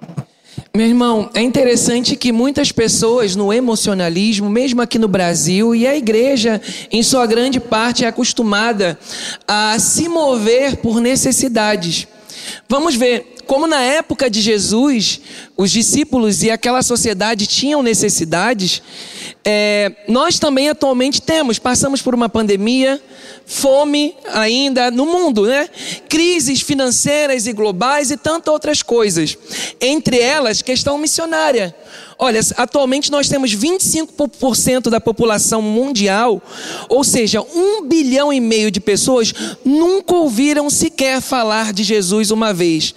[0.75, 5.95] Meu irmão, é interessante que muitas pessoas no emocionalismo, mesmo aqui no Brasil, e a
[5.95, 6.59] igreja,
[6.91, 8.97] em sua grande parte, é acostumada
[9.47, 12.07] a se mover por necessidades.
[12.67, 15.21] Vamos ver, como na época de Jesus,
[15.55, 18.81] os discípulos e aquela sociedade tinham necessidades,
[19.45, 23.01] é, nós também atualmente temos, passamos por uma pandemia,
[23.45, 25.67] fome ainda no mundo, né?
[26.07, 29.37] Crises financeiras e globais e tantas outras coisas.
[29.81, 31.75] Entre elas, questão missionária.
[32.17, 36.41] Olha, atualmente nós temos 25% da população mundial,
[36.87, 39.33] ou seja, um bilhão e meio de pessoas
[39.65, 42.95] nunca ouviram sequer falar de Jesus uma vez.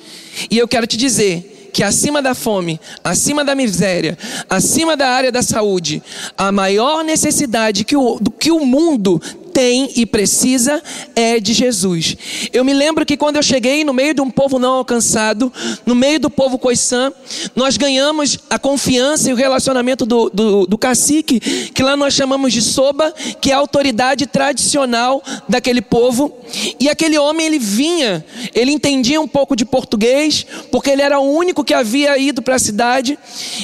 [0.51, 4.17] E eu quero te dizer que acima da fome, acima da miséria,
[4.49, 6.03] acima da área da saúde,
[6.37, 9.21] a maior necessidade que o, que o mundo
[9.57, 10.83] tem e precisa
[11.15, 12.15] é de Jesus.
[12.53, 15.51] Eu me lembro que quando eu cheguei no meio de um povo não alcançado,
[15.87, 17.11] no meio do povo coiçã,
[17.55, 22.53] nós ganhamos a confiança e o relacionamento do, do, do cacique, que lá nós chamamos
[22.53, 26.37] de soba, que é a autoridade tradicional daquele povo.
[26.79, 28.23] E aquele homem, ele vinha,
[28.55, 32.57] ele entendia um pouco de português, porque ele era o único que havia ido para
[32.57, 33.19] a cidade,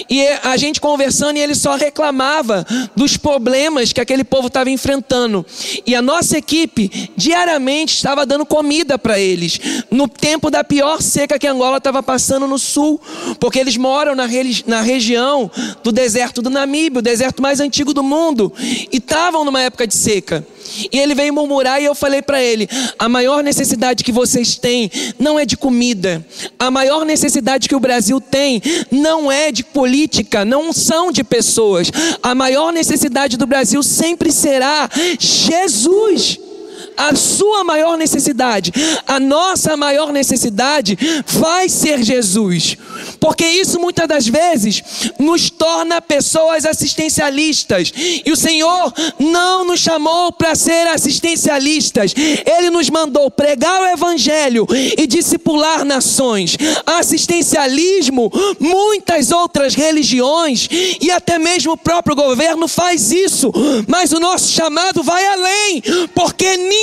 [0.09, 5.45] e a gente conversando, e ele só reclamava dos problemas que aquele povo estava enfrentando.
[5.87, 9.59] E a nossa equipe diariamente estava dando comida para eles,
[9.91, 13.01] no tempo da pior seca que Angola estava passando no sul,
[13.41, 14.29] porque eles moram na,
[14.67, 15.51] na região
[15.83, 19.95] do deserto do Namíbia, o deserto mais antigo do mundo, e estavam numa época de
[19.95, 20.47] seca.
[20.91, 24.91] E ele veio murmurar e eu falei para ele: a maior necessidade que vocês têm
[25.19, 26.25] não é de comida,
[26.59, 31.91] a maior necessidade que o Brasil tem não é de política, não são de pessoas,
[32.23, 36.39] a maior necessidade do Brasil sempre será Jesus.
[36.97, 38.73] A sua maior necessidade,
[39.07, 42.77] a nossa maior necessidade vai ser Jesus.
[43.19, 44.83] Porque isso muitas das vezes
[45.19, 47.93] nos torna pessoas assistencialistas.
[48.25, 52.15] E o Senhor não nos chamou para ser assistencialistas.
[52.17, 56.57] Ele nos mandou pregar o evangelho e discipular nações.
[56.87, 60.69] Assistencialismo, muitas outras religiões
[61.01, 63.53] e até mesmo o próprio governo faz isso.
[63.87, 65.83] Mas o nosso chamado vai além,
[66.15, 66.82] porque ninguém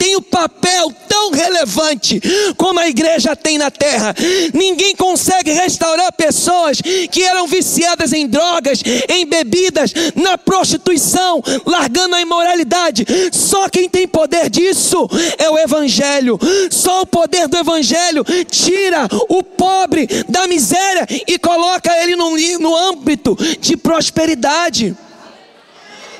[0.00, 2.20] tem o papel tão relevante
[2.56, 4.14] como a igreja tem na terra.
[4.54, 12.20] Ninguém consegue restaurar pessoas que eram viciadas em drogas, em bebidas, na prostituição, largando a
[12.20, 13.06] imoralidade.
[13.32, 15.08] Só quem tem poder disso
[15.38, 16.38] é o Evangelho.
[16.70, 22.76] Só o poder do Evangelho tira o pobre da miséria e coloca ele no, no
[22.76, 24.96] âmbito de prosperidade.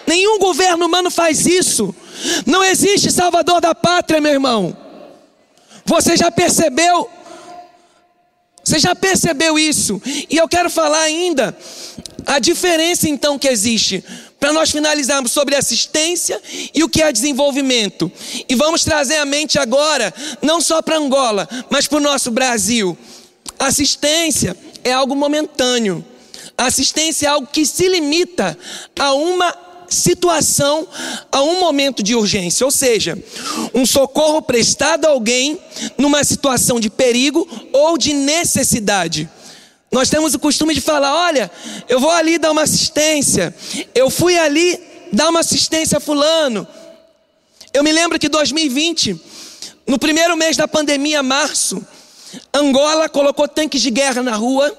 [0.06, 1.94] Nenhum governo humano faz isso.
[2.46, 4.76] Não existe salvador da pátria, meu irmão.
[5.84, 7.08] Você já percebeu?
[8.62, 10.00] Você já percebeu isso?
[10.28, 11.56] E eu quero falar ainda
[12.26, 14.04] a diferença então que existe
[14.38, 16.40] para nós finalizarmos sobre assistência
[16.74, 18.10] e o que é desenvolvimento.
[18.48, 22.96] E vamos trazer a mente agora, não só para Angola, mas para o nosso Brasil.
[23.58, 26.04] Assistência é algo momentâneo.
[26.56, 28.56] Assistência é algo que se limita
[28.98, 30.86] a uma situação,
[31.30, 33.18] a um momento de urgência, ou seja,
[33.74, 35.58] um socorro prestado a alguém
[35.98, 39.28] numa situação de perigo ou de necessidade.
[39.90, 41.50] Nós temos o costume de falar: olha,
[41.88, 43.54] eu vou ali dar uma assistência,
[43.94, 44.80] eu fui ali
[45.12, 46.66] dar uma assistência a Fulano.
[47.72, 49.20] Eu me lembro que 2020,
[49.86, 51.84] no primeiro mês da pandemia, março,
[52.54, 54.76] Angola colocou tanques de guerra na rua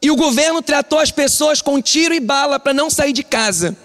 [0.00, 3.76] e o governo tratou as pessoas com tiro e bala para não sair de casa.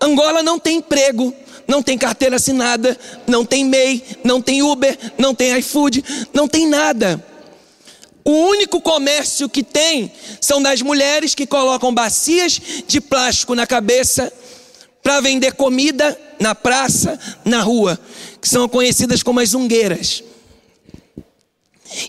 [0.00, 1.32] Angola não tem emprego,
[1.66, 6.68] não tem carteira assinada, não tem MEI, não tem Uber, não tem iFood, não tem
[6.68, 7.24] nada.
[8.24, 14.32] O único comércio que tem são das mulheres que colocam bacias de plástico na cabeça
[15.02, 17.98] para vender comida na praça, na rua,
[18.40, 20.24] que são conhecidas como as zungueiras.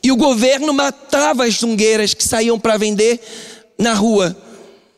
[0.01, 3.21] E o governo matava as zungueiras que saíam para vender
[3.77, 4.35] na rua.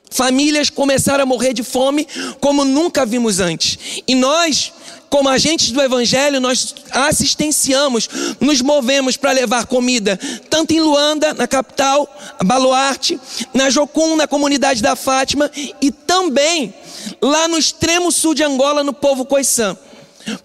[0.10, 2.08] Famílias começaram a morrer de fome
[2.40, 4.04] como nunca vimos antes.
[4.08, 4.74] E nós,
[5.10, 10.20] como agentes do Evangelho, nós assistenciamos, nos movemos para levar comida,
[10.50, 12.10] tanto em Luanda, na capital,
[12.44, 13.20] Baluarte,
[13.54, 15.50] na Jocum, na comunidade da Fátima,
[15.82, 16.74] e também
[17.22, 19.78] lá no extremo sul de Angola, no povo Coiçã.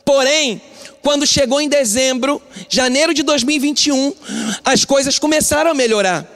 [0.05, 0.61] Porém,
[1.03, 4.15] quando chegou em dezembro, janeiro de 2021,
[4.65, 6.35] as coisas começaram a melhorar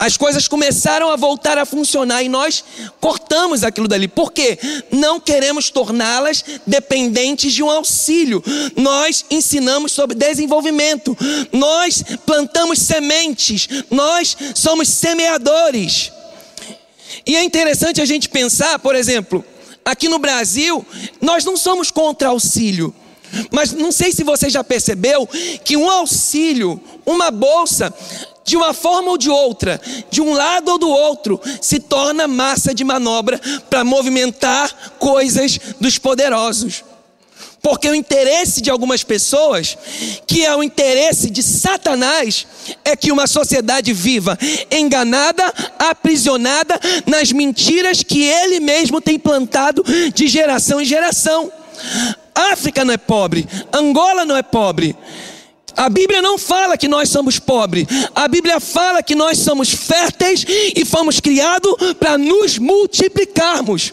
[0.00, 2.64] as coisas começaram a voltar a funcionar e nós
[2.98, 4.08] cortamos aquilo dali.
[4.08, 4.58] Por quê?
[4.90, 8.42] Não queremos torná-las dependentes de um auxílio.
[8.74, 11.14] Nós ensinamos sobre desenvolvimento.
[11.52, 13.68] Nós plantamos sementes.
[13.90, 16.10] Nós somos semeadores.
[17.26, 19.44] E é interessante a gente pensar, por exemplo,
[19.84, 20.82] aqui no Brasil,
[21.20, 22.94] nós não somos contra auxílio.
[23.50, 25.28] Mas não sei se você já percebeu
[25.62, 27.94] que um auxílio, uma bolsa,
[28.50, 32.74] de uma forma ou de outra, de um lado ou do outro, se torna massa
[32.74, 36.82] de manobra para movimentar coisas dos poderosos.
[37.62, 39.78] Porque o interesse de algumas pessoas,
[40.26, 42.44] que é o interesse de Satanás,
[42.84, 44.36] é que uma sociedade viva
[44.68, 45.44] enganada,
[45.78, 51.52] aprisionada nas mentiras que ele mesmo tem plantado de geração em geração.
[52.34, 54.96] África não é pobre, Angola não é pobre.
[55.76, 57.86] A Bíblia não fala que nós somos pobres.
[58.14, 63.92] A Bíblia fala que nós somos férteis e fomos criados para nos multiplicarmos.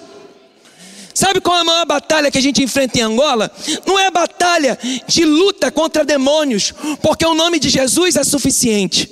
[1.13, 3.51] Sabe qual é a maior batalha que a gente enfrenta em Angola?
[3.87, 9.09] Não é batalha de luta contra demônios, porque o nome de Jesus é suficiente.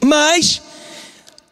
[0.00, 0.62] Mas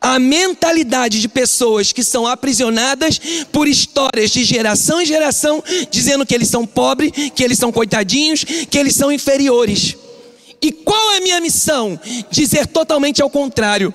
[0.00, 3.18] a mentalidade de pessoas que são aprisionadas
[3.50, 8.44] por histórias de geração em geração, dizendo que eles são pobres, que eles são coitadinhos,
[8.44, 9.96] que eles são inferiores.
[10.64, 12.00] E qual é a minha missão?
[12.30, 13.92] Dizer totalmente ao contrário.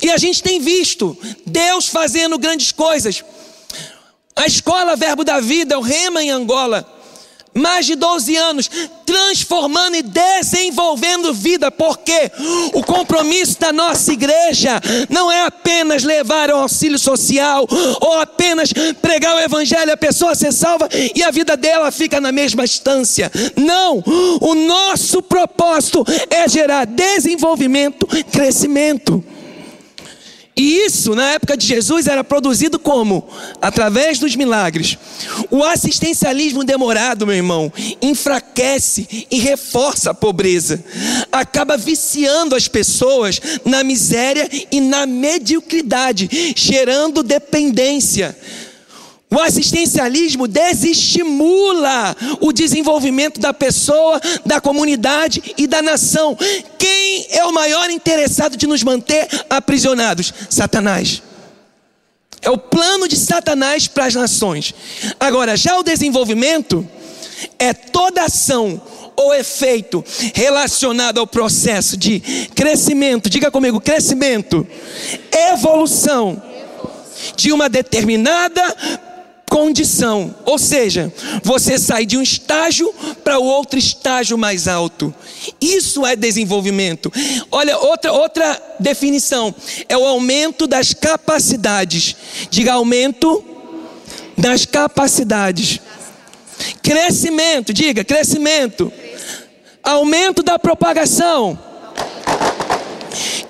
[0.00, 3.22] E a gente tem visto Deus fazendo grandes coisas.
[4.34, 6.90] A escola Verbo da Vida, o Rema em Angola,
[7.54, 8.70] mais de 12 anos,
[9.04, 12.30] transformando e desenvolvendo vida, porque
[12.72, 17.66] o compromisso da nossa igreja não é apenas levar o auxílio social,
[18.00, 22.32] ou apenas pregar o evangelho, a pessoa ser salva e a vida dela fica na
[22.32, 23.30] mesma instância.
[23.56, 24.02] Não,
[24.40, 29.22] o nosso propósito é gerar desenvolvimento, crescimento.
[30.54, 33.26] E isso, na época de Jesus, era produzido como?
[33.60, 34.98] Através dos milagres.
[35.50, 40.84] O assistencialismo demorado, meu irmão, enfraquece e reforça a pobreza.
[41.30, 48.36] Acaba viciando as pessoas na miséria e na mediocridade, gerando dependência.
[49.32, 56.36] O assistencialismo desestimula o desenvolvimento da pessoa, da comunidade e da nação.
[56.76, 60.34] Quem é o maior interessado de nos manter aprisionados?
[60.50, 61.22] Satanás.
[62.42, 64.74] É o plano de Satanás para as nações.
[65.18, 66.86] Agora, já o desenvolvimento
[67.58, 68.82] é toda ação
[69.16, 72.20] ou efeito relacionado ao processo de
[72.54, 74.66] crescimento, diga comigo, crescimento,
[75.50, 76.42] evolução
[77.34, 78.62] de uma determinada
[79.52, 80.34] condição.
[80.46, 81.12] Ou seja,
[81.44, 82.90] você sai de um estágio
[83.22, 85.14] para outro estágio mais alto.
[85.60, 87.12] Isso é desenvolvimento.
[87.50, 89.54] Olha, outra, outra definição
[89.90, 92.16] é o aumento das capacidades.
[92.48, 93.44] Diga aumento
[94.38, 95.80] das capacidades.
[96.82, 98.90] Crescimento, diga crescimento.
[99.82, 101.58] Aumento da propagação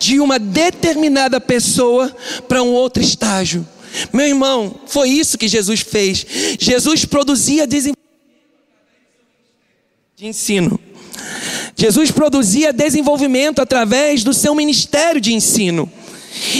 [0.01, 2.13] de uma determinada pessoa
[2.49, 3.65] para um outro estágio.
[4.13, 6.25] Meu irmão, foi isso que Jesus fez.
[6.59, 8.03] Jesus produzia desenvolvimento
[10.17, 10.81] de ensino.
[11.77, 15.91] Jesus produzia desenvolvimento através do seu ministério de ensino.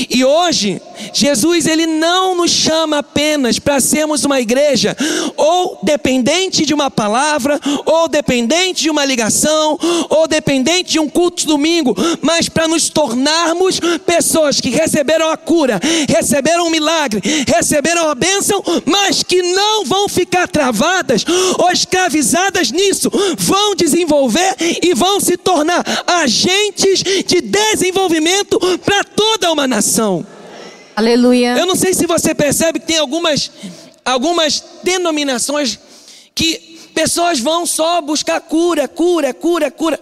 [0.09, 0.81] E hoje,
[1.13, 4.97] Jesus ele não nos chama apenas para sermos uma igreja
[5.37, 11.47] ou dependente de uma palavra, ou dependente de uma ligação, ou dependente de um culto
[11.47, 18.15] domingo, mas para nos tornarmos pessoas que receberam a cura, receberam um milagre, receberam a
[18.15, 21.25] bênção, mas que não vão ficar travadas
[21.59, 29.62] ou escravizadas nisso, vão desenvolver e vão se tornar agentes de desenvolvimento para toda uma
[29.67, 30.27] nação.
[30.95, 31.57] Aleluia.
[31.57, 33.51] Eu não sei se você percebe que tem algumas,
[34.05, 35.79] algumas denominações
[36.35, 40.01] que pessoas vão só buscar cura, cura, cura, cura.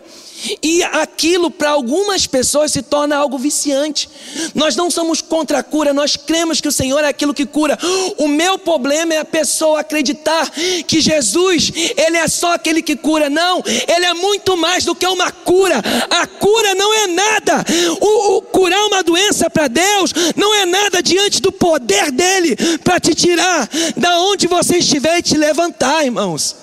[0.62, 4.08] E aquilo para algumas pessoas se torna algo viciante.
[4.54, 7.78] Nós não somos contra a cura, nós cremos que o Senhor é aquilo que cura.
[8.16, 10.50] O meu problema é a pessoa acreditar
[10.86, 13.28] que Jesus, ele é só aquele que cura.
[13.28, 15.82] Não, ele é muito mais do que uma cura.
[16.10, 17.64] A cura não é nada.
[18.00, 23.00] O, o curar uma doença para Deus não é nada diante do poder dele para
[23.00, 26.56] te tirar da onde você estiver e te levantar, irmãos.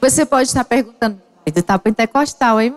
[0.00, 1.20] Você pode estar perguntando,
[1.50, 2.74] do tá pentecostal, hein?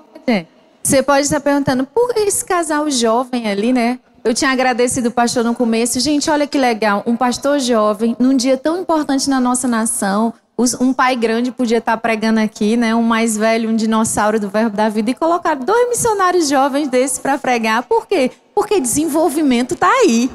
[0.84, 4.00] Você pode estar perguntando, por que esse casal jovem ali, né?
[4.24, 6.00] Eu tinha agradecido o pastor no começo.
[6.00, 7.04] Gente, olha que legal.
[7.06, 10.34] Um pastor jovem, num dia tão importante na nossa nação.
[10.80, 12.94] Um pai grande podia estar pregando aqui, né?
[12.94, 15.12] Um mais velho, um dinossauro do verbo da vida.
[15.12, 17.84] E colocar dois missionários jovens desses para pregar.
[17.84, 18.32] Por quê?
[18.54, 20.30] Porque desenvolvimento está aí.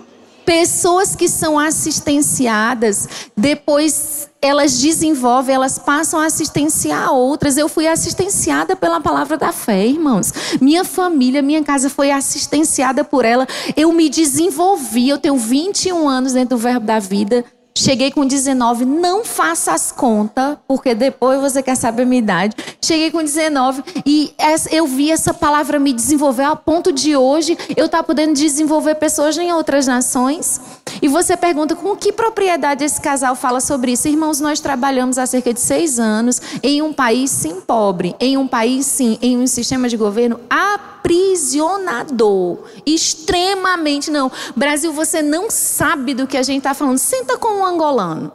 [0.44, 7.56] Pessoas que são assistenciadas, depois elas desenvolvem, elas passam a assistenciar outras.
[7.56, 10.32] Eu fui assistenciada pela palavra da fé, irmãos.
[10.60, 13.48] Minha família, minha casa foi assistenciada por ela.
[13.74, 15.08] Eu me desenvolvi.
[15.08, 17.42] Eu tenho 21 anos dentro do Verbo da Vida.
[17.84, 22.56] Cheguei com 19, não faça as contas, porque depois você quer saber a minha idade.
[22.80, 24.32] Cheguei com 19 e
[24.70, 28.94] eu vi essa palavra me desenvolver a ponto de hoje eu estar tá podendo desenvolver
[28.94, 30.62] pessoas em outras nações.
[31.02, 34.08] E você pergunta com que propriedade esse casal fala sobre isso?
[34.08, 38.48] Irmãos, nós trabalhamos há cerca de seis anos em um país sim pobre, em um
[38.48, 40.40] país sim, em um sistema de governo
[41.04, 44.32] aprisionador, extremamente não.
[44.56, 46.96] Brasil, você não sabe do que a gente está falando.
[46.96, 48.32] Senta com um angolano.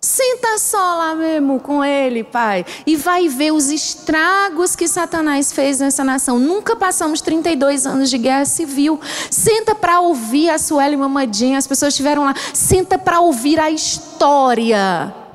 [0.00, 5.80] Senta só lá mesmo com ele, pai, e vai ver os estragos que Satanás fez
[5.80, 6.38] nessa nação.
[6.38, 9.00] Nunca passamos 32 anos de guerra civil.
[9.28, 12.34] Senta para ouvir a Sueli Mamadinha, as pessoas estiveram lá.
[12.54, 15.27] Senta para ouvir a história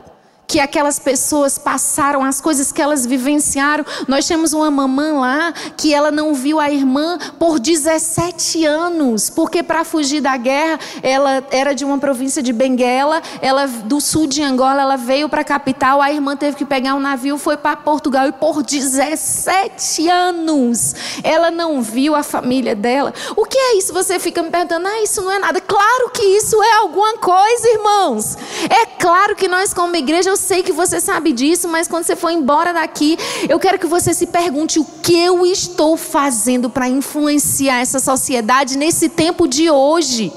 [0.47, 3.85] que aquelas pessoas passaram, as coisas que elas vivenciaram.
[4.07, 9.63] Nós temos uma mamã lá que ela não viu a irmã por 17 anos, porque
[9.63, 14.43] para fugir da guerra, ela era de uma província de Benguela, ela do sul de
[14.43, 17.75] Angola, ela veio para a capital, a irmã teve que pegar um navio, foi para
[17.75, 23.13] Portugal e por 17 anos ela não viu a família dela.
[23.35, 23.93] O que é isso?
[23.93, 25.61] Você fica me perguntando: "Ah, isso não é nada".
[25.61, 28.37] Claro que isso é alguma coisa, irmãos.
[28.69, 32.29] É claro que nós como igreja sei que você sabe disso, mas quando você for
[32.29, 33.17] embora daqui,
[33.47, 38.77] eu quero que você se pergunte o que eu estou fazendo para influenciar essa sociedade
[38.77, 40.31] nesse tempo de hoje.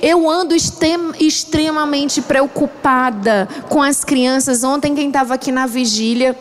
[0.00, 4.64] Eu ando extremamente preocupada com as crianças.
[4.64, 6.36] Ontem, quem estava aqui na vigília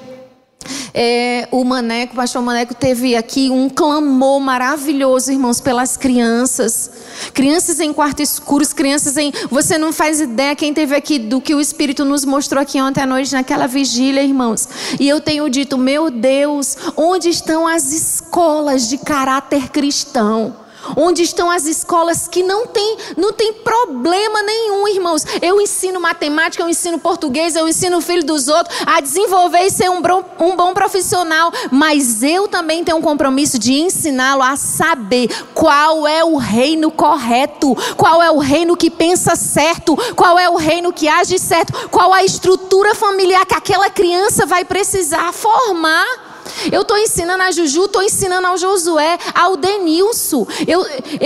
[0.94, 6.90] É, o Maneco, o pastor Maneco teve aqui um clamor maravilhoso, irmãos, pelas crianças.
[7.34, 9.32] Crianças em quarto escuros, crianças em.
[9.50, 13.02] Você não faz ideia quem teve aqui do que o Espírito nos mostrou aqui ontem
[13.02, 14.68] à noite naquela vigília, irmãos.
[15.00, 20.61] E eu tenho dito, meu Deus, onde estão as escolas de caráter cristão?
[20.96, 25.26] Onde estão as escolas que não tem, não tem problema nenhum, irmãos.
[25.42, 29.72] Eu ensino matemática, eu ensino português, eu ensino o filho dos outros a desenvolver e
[29.72, 31.52] ser um bom, um bom profissional.
[31.72, 37.76] Mas eu também tenho um compromisso de ensiná-lo a saber qual é o reino correto,
[37.96, 42.14] qual é o reino que pensa certo, qual é o reino que age certo, qual
[42.14, 46.31] a estrutura familiar que aquela criança vai precisar formar.
[46.72, 50.46] Eu estou ensinando a Juju, estou ensinando ao Josué, ao Denilson.
[50.68, 50.86] Eu,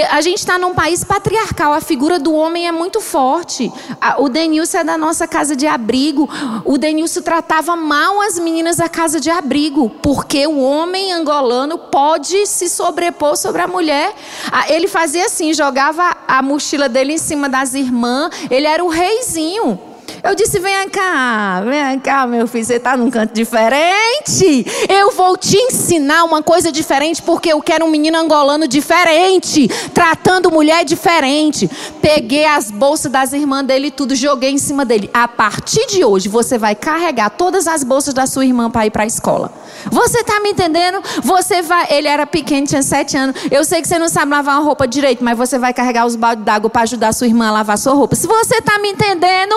[0.09, 3.71] a gente está num país patriarcal, a figura do homem é muito forte.
[4.17, 6.29] O Denilson é da nossa casa de abrigo.
[6.63, 12.45] O Denilson tratava mal as meninas da casa de abrigo, porque o homem angolano pode
[12.47, 14.13] se sobrepor sobre a mulher.
[14.67, 19.79] Ele fazia assim, jogava a mochila dele em cima das irmãs, ele era o reizinho.
[20.25, 24.65] Eu disse: vem cá, vem cá, meu filho, você está num canto diferente.
[24.89, 30.49] Eu vou te ensinar uma coisa diferente, porque eu quero um menino angolano diferente, tratando
[30.49, 31.69] mulher diferente.
[32.01, 35.11] Peguei as bolsas das irmãs dele e tudo, joguei em cima dele.
[35.13, 38.89] A partir de hoje, você vai carregar todas as bolsas da sua irmã para ir
[38.89, 39.53] para a escola.
[39.91, 41.03] Você está me entendendo?
[41.21, 41.85] Você vai.
[41.91, 43.35] Ele era pequeno, tinha sete anos.
[43.51, 46.15] Eu sei que você não sabe lavar uma roupa direito, mas você vai carregar os
[46.15, 48.15] baldes d'água para ajudar sua irmã a lavar sua roupa.
[48.15, 49.53] Se você está me entendendo.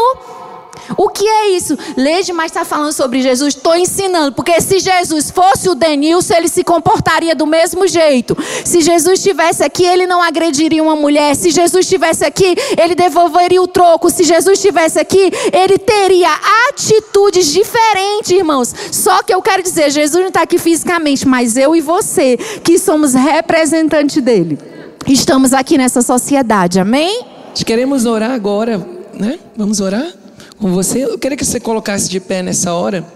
[0.96, 1.76] O que é isso?
[1.96, 3.54] Leide mais está falando sobre Jesus.
[3.54, 8.36] Estou ensinando, porque se Jesus fosse o Denilson, ele se comportaria do mesmo jeito.
[8.64, 11.34] Se Jesus estivesse aqui, ele não agrediria uma mulher.
[11.36, 14.10] Se Jesus estivesse aqui, ele devolveria o troco.
[14.10, 16.30] Se Jesus estivesse aqui, ele teria
[16.70, 18.74] atitudes diferentes, irmãos.
[18.90, 22.78] Só que eu quero dizer, Jesus não está aqui fisicamente, mas eu e você, que
[22.78, 24.58] somos representantes dele,
[25.06, 26.80] estamos aqui nessa sociedade.
[26.80, 27.24] Amém?
[27.66, 28.78] Queremos orar agora,
[29.12, 29.38] né?
[29.56, 30.12] Vamos orar?
[30.58, 31.04] Com você.
[31.04, 33.06] Eu queria que você colocasse de pé nessa hora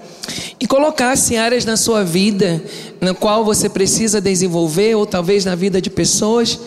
[0.60, 2.62] e colocasse áreas na sua vida
[3.00, 6.58] na qual você precisa desenvolver, ou talvez na vida de pessoas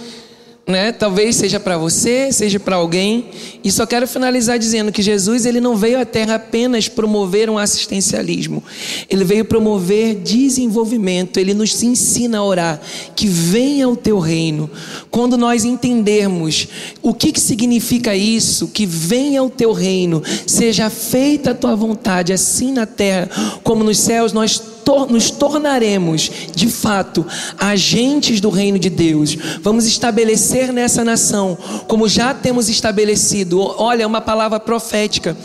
[0.67, 0.91] né?
[0.91, 3.25] Talvez seja para você, seja para alguém.
[3.63, 7.57] E só quero finalizar dizendo que Jesus ele não veio à Terra apenas promover um
[7.57, 8.63] assistencialismo.
[9.07, 11.37] Ele veio promover desenvolvimento.
[11.37, 12.81] Ele nos ensina a orar
[13.15, 14.69] que venha o teu reino.
[15.11, 16.67] Quando nós entendermos
[17.01, 22.33] o que, que significa isso, que venha o teu reino, seja feita a tua vontade,
[22.33, 23.29] assim na terra
[23.63, 24.74] como nos céus, nós
[25.09, 27.25] nos tornaremos, de fato,
[27.57, 29.35] agentes do reino de Deus.
[29.61, 31.57] Vamos estabelecer nessa nação,
[31.87, 33.59] como já temos estabelecido.
[33.59, 35.35] Olha, uma palavra profética.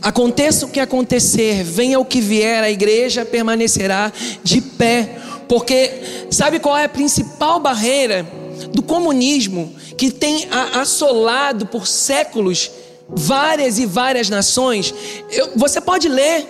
[0.00, 4.12] Aconteça o que acontecer, venha o que vier, a igreja permanecerá
[4.42, 5.18] de pé.
[5.48, 8.26] Porque sabe qual é a principal barreira
[8.72, 12.70] do comunismo que tem assolado por séculos
[13.08, 14.92] várias e várias nações?
[15.30, 16.46] Eu, você pode ler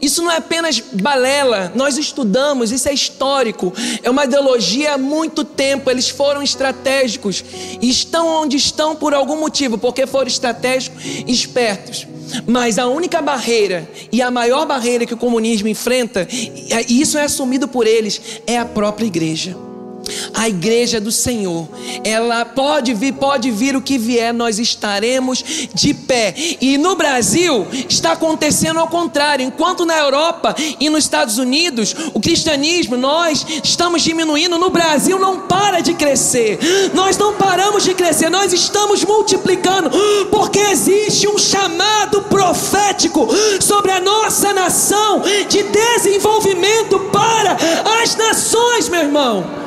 [0.00, 3.72] isso não é apenas balela, nós estudamos, isso é histórico,
[4.02, 7.44] é uma ideologia há muito tempo, eles foram estratégicos,
[7.80, 12.06] estão onde estão por algum motivo, porque foram estratégicos espertos.
[12.46, 17.22] Mas a única barreira e a maior barreira que o comunismo enfrenta, e isso é
[17.22, 19.56] assumido por eles, é a própria igreja.
[20.34, 21.68] A igreja do Senhor,
[22.04, 25.42] ela pode vir, pode vir o que vier, nós estaremos
[25.74, 26.34] de pé.
[26.60, 29.44] E no Brasil está acontecendo ao contrário.
[29.44, 35.40] Enquanto na Europa e nos Estados Unidos o cristianismo nós estamos diminuindo, no Brasil não
[35.42, 36.58] para de crescer.
[36.94, 39.90] Nós não paramos de crescer, nós estamos multiplicando,
[40.30, 43.28] porque existe um chamado profético
[43.60, 47.56] sobre a nossa nação de desenvolvimento para
[48.02, 49.65] as nações, meu irmão.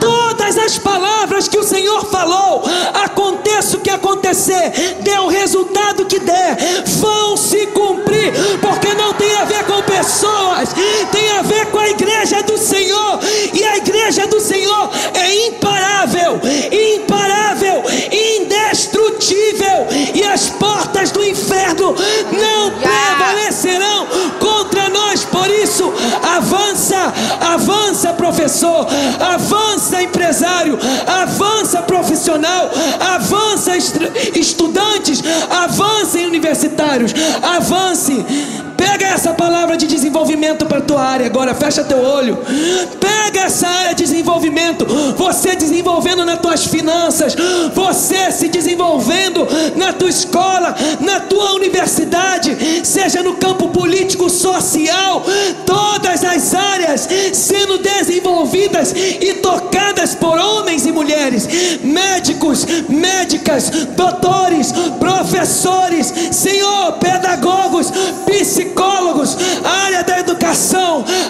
[0.00, 2.62] Todas as palavras que o Senhor falou,
[3.04, 6.56] aconteça o que acontecer, dê o resultado que der,
[6.98, 10.70] vão se cumprir, porque não tem a ver com pessoas,
[11.10, 13.20] tem a ver com a igreja do Senhor,
[13.52, 16.40] e a igreja do Senhor é imparável,
[16.96, 18.61] imparável, indestrutível,
[28.42, 28.86] professor,
[29.20, 32.70] avança avança empresário, avança profissional,
[33.14, 37.12] avança estudantes, avancem universitários,
[37.42, 38.24] avance.
[38.76, 39.86] Pega essa palavra de
[40.92, 41.54] tua área agora.
[41.54, 42.38] Fecha teu olho.
[43.00, 44.84] Pega essa área de desenvolvimento.
[45.16, 47.34] Você desenvolvendo nas tuas finanças.
[47.74, 55.22] Você se desenvolvendo na tua escola, na tua universidade, seja no campo político, social,
[55.64, 61.48] todas as áreas sendo desenvolvidas e tocadas por homens e mulheres,
[61.82, 67.90] médicos, médicas, doutores, professores, Senhor, pedagogos,
[68.26, 70.81] psicólogos, área da educação,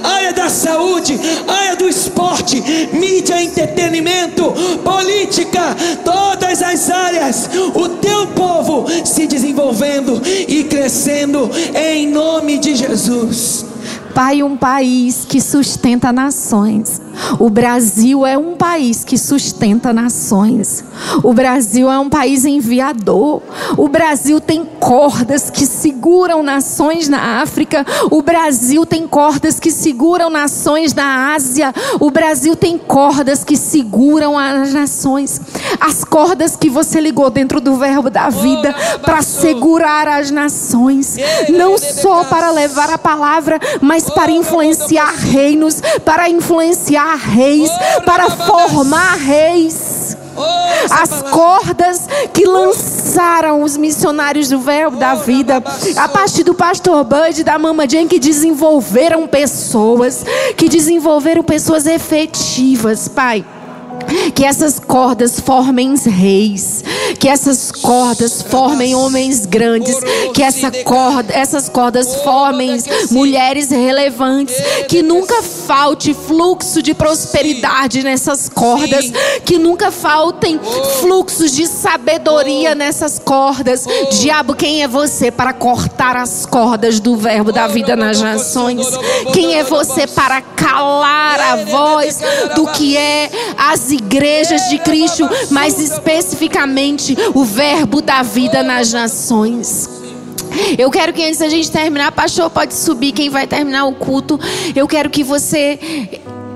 [0.03, 8.87] área da saúde, área do esporte, mídia, entretenimento, política, todas as áreas, o teu povo
[9.05, 13.67] se desenvolvendo e crescendo em nome de Jesus.
[14.15, 17.02] Pai, um país que sustenta nações.
[17.39, 20.85] O Brasil é um país que sustenta nações.
[21.23, 23.43] O Brasil é um país enviador.
[23.77, 27.85] O Brasil tem cordas que seguram nações na África.
[28.11, 31.75] O Brasil tem cordas que seguram nações na Ásia.
[32.01, 35.41] O Brasil tem cordas que seguram as nações.
[35.81, 41.17] As cordas que você ligou dentro do Verbo da vida para segurar as nações.
[41.49, 47.71] Não só para levar a palavra, mas para influenciar reinos, para influenciar reis,
[48.05, 50.17] para formar reis.
[50.91, 55.63] As cordas que lançaram os missionários do verbo da vida,
[55.97, 60.25] a partir do pastor Bud, da Mama Jane, que desenvolveram pessoas,
[60.57, 63.45] que desenvolveram pessoas efetivas, Pai.
[64.35, 66.83] Que essas cordas formem reis,
[67.19, 69.97] que essas cordas formem homens grandes,
[70.35, 72.79] que essa corda, essas cordas formem
[73.11, 74.55] mulheres relevantes,
[74.89, 79.13] que nunca falte fluxo de prosperidade nessas cordas,
[79.45, 80.61] que nunca faltem
[81.01, 83.87] fluxos de sabedoria nessas cordas.
[84.21, 88.87] Diabo, quem é você para cortar as cordas do verbo da vida nas nações?
[89.33, 92.21] Quem é você para calar a voz
[92.55, 94.02] do que é as igrejas
[94.69, 99.89] de Cristo, mas especificamente o verbo da vida nas nações.
[100.79, 104.39] Eu quero que antes da gente terminar, pastor, pode subir quem vai terminar o culto.
[104.77, 105.79] Eu quero que você,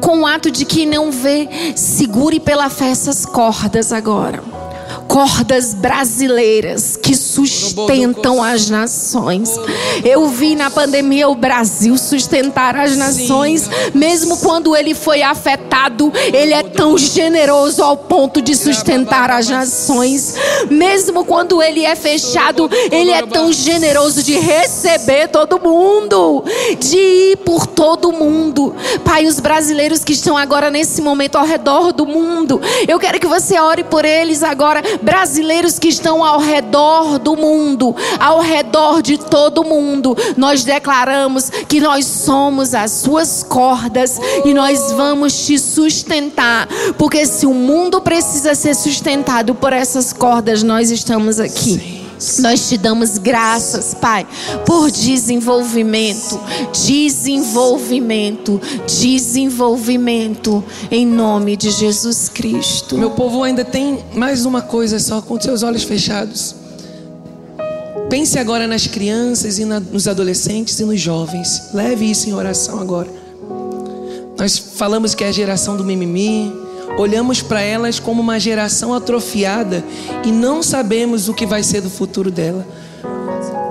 [0.00, 4.65] com o ato de que não vê, segure pela fé essas cordas agora
[5.08, 9.50] cordas brasileiras que sustentam as nações.
[10.04, 16.52] Eu vi na pandemia o Brasil sustentar as nações, mesmo quando ele foi afetado, ele
[16.52, 20.34] é tão generoso ao ponto de sustentar as nações.
[20.70, 26.44] Mesmo quando ele é fechado, ele é tão generoso de receber todo mundo,
[26.78, 28.74] de ir por todo mundo.
[29.04, 33.26] Pai, os brasileiros que estão agora nesse momento ao redor do mundo, eu quero que
[33.26, 39.18] você ore por eles agora brasileiros que estão ao redor do mundo, ao redor de
[39.18, 46.68] todo mundo, nós declaramos que nós somos as suas cordas e nós vamos te sustentar,
[46.98, 52.05] porque se o mundo precisa ser sustentado por essas cordas, nós estamos aqui.
[52.38, 54.26] Nós te damos graças, Pai,
[54.64, 56.40] por desenvolvimento,
[56.72, 62.96] desenvolvimento, desenvolvimento, em nome de Jesus Cristo.
[62.96, 66.54] Meu povo ainda tem mais uma coisa só, com seus olhos fechados.
[68.08, 71.70] Pense agora nas crianças e na, nos adolescentes e nos jovens.
[71.74, 73.10] Leve isso em oração agora.
[74.38, 76.65] Nós falamos que é a geração do mimimi
[76.96, 79.84] olhamos para elas como uma geração atrofiada
[80.24, 82.66] e não sabemos o que vai ser do futuro dela.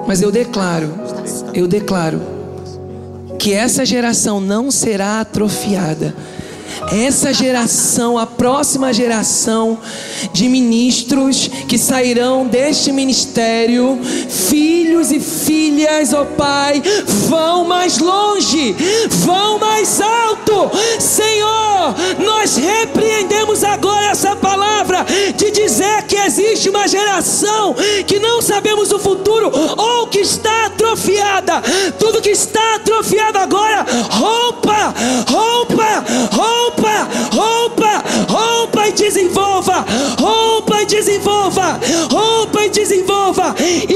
[0.08, 0.94] Mas eu declaro,
[1.54, 2.22] eu declaro
[3.40, 6.16] que essa geração não será atrofiada
[6.92, 9.78] essa geração, a próxima geração
[10.34, 14.00] de ministros que sairão deste ministério,
[14.30, 16.82] filhos e filhas, ó oh Pai,
[17.30, 18.76] vão mais longe,
[19.10, 20.72] vão mais alto.
[21.00, 25.06] Senhor, nós repreendemos agora essa palavra
[25.36, 31.62] de dizer que existe uma geração que não sabemos o futuro ou que está atrofiada.
[31.98, 34.94] Tudo que está atrofiado agora, rompa,
[35.30, 39.86] rompa, rompa rompa, rompa, rompa e desenvolva,
[40.20, 41.80] rompa e desenvolva,
[42.10, 43.95] rompa e desenvolva, e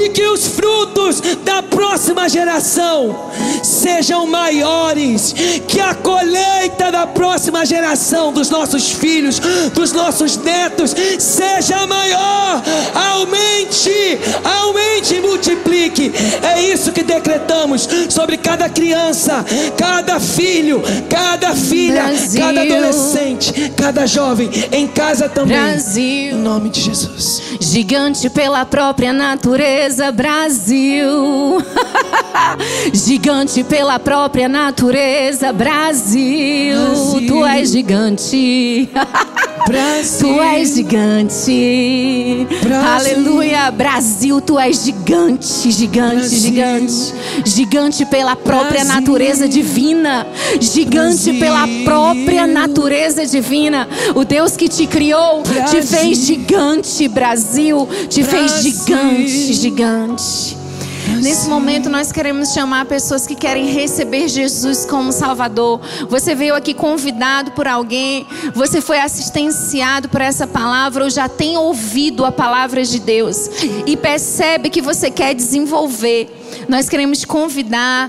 [1.60, 3.32] da próxima geração
[3.64, 5.34] sejam maiores,
[5.68, 9.40] que a colheita da próxima geração dos nossos filhos,
[9.74, 12.62] dos nossos netos, seja maior,
[12.94, 16.12] aumente, aumente e multiplique.
[16.42, 19.46] É isso que decretamos sobre cada cada criança,
[19.78, 22.42] cada filho, cada filha, Brasil.
[22.42, 25.58] cada adolescente, cada jovem, em casa também.
[25.58, 26.34] Brasil.
[26.34, 27.42] Em nome de Jesus.
[27.62, 31.49] Gigante pela própria natureza, Brasil.
[32.94, 36.76] gigante pela própria natureza, Brasil.
[36.76, 37.28] Brasil.
[37.28, 38.90] Tu és gigante.
[39.68, 40.28] Brasil.
[40.28, 42.48] Tu és gigante.
[42.62, 42.88] Brasil.
[42.88, 43.72] Aleluia.
[43.72, 47.14] Brasil, tu és gigante, gigante, gigante.
[47.46, 50.26] Gigante pela própria natureza divina.
[50.60, 53.88] Gigante pela própria natureza divina.
[54.16, 57.88] O Deus que te criou te fez gigante, Brasil.
[58.10, 60.59] Te fez gigante, gigante.
[61.18, 65.82] Nesse momento nós queremos chamar pessoas que querem receber Jesus como Salvador.
[66.08, 71.58] Você veio aqui convidado por alguém, você foi assistenciado por essa palavra ou já tem
[71.58, 73.50] ouvido a palavra de Deus
[73.86, 76.30] e percebe que você quer desenvolver.
[76.68, 78.08] Nós queremos te convidar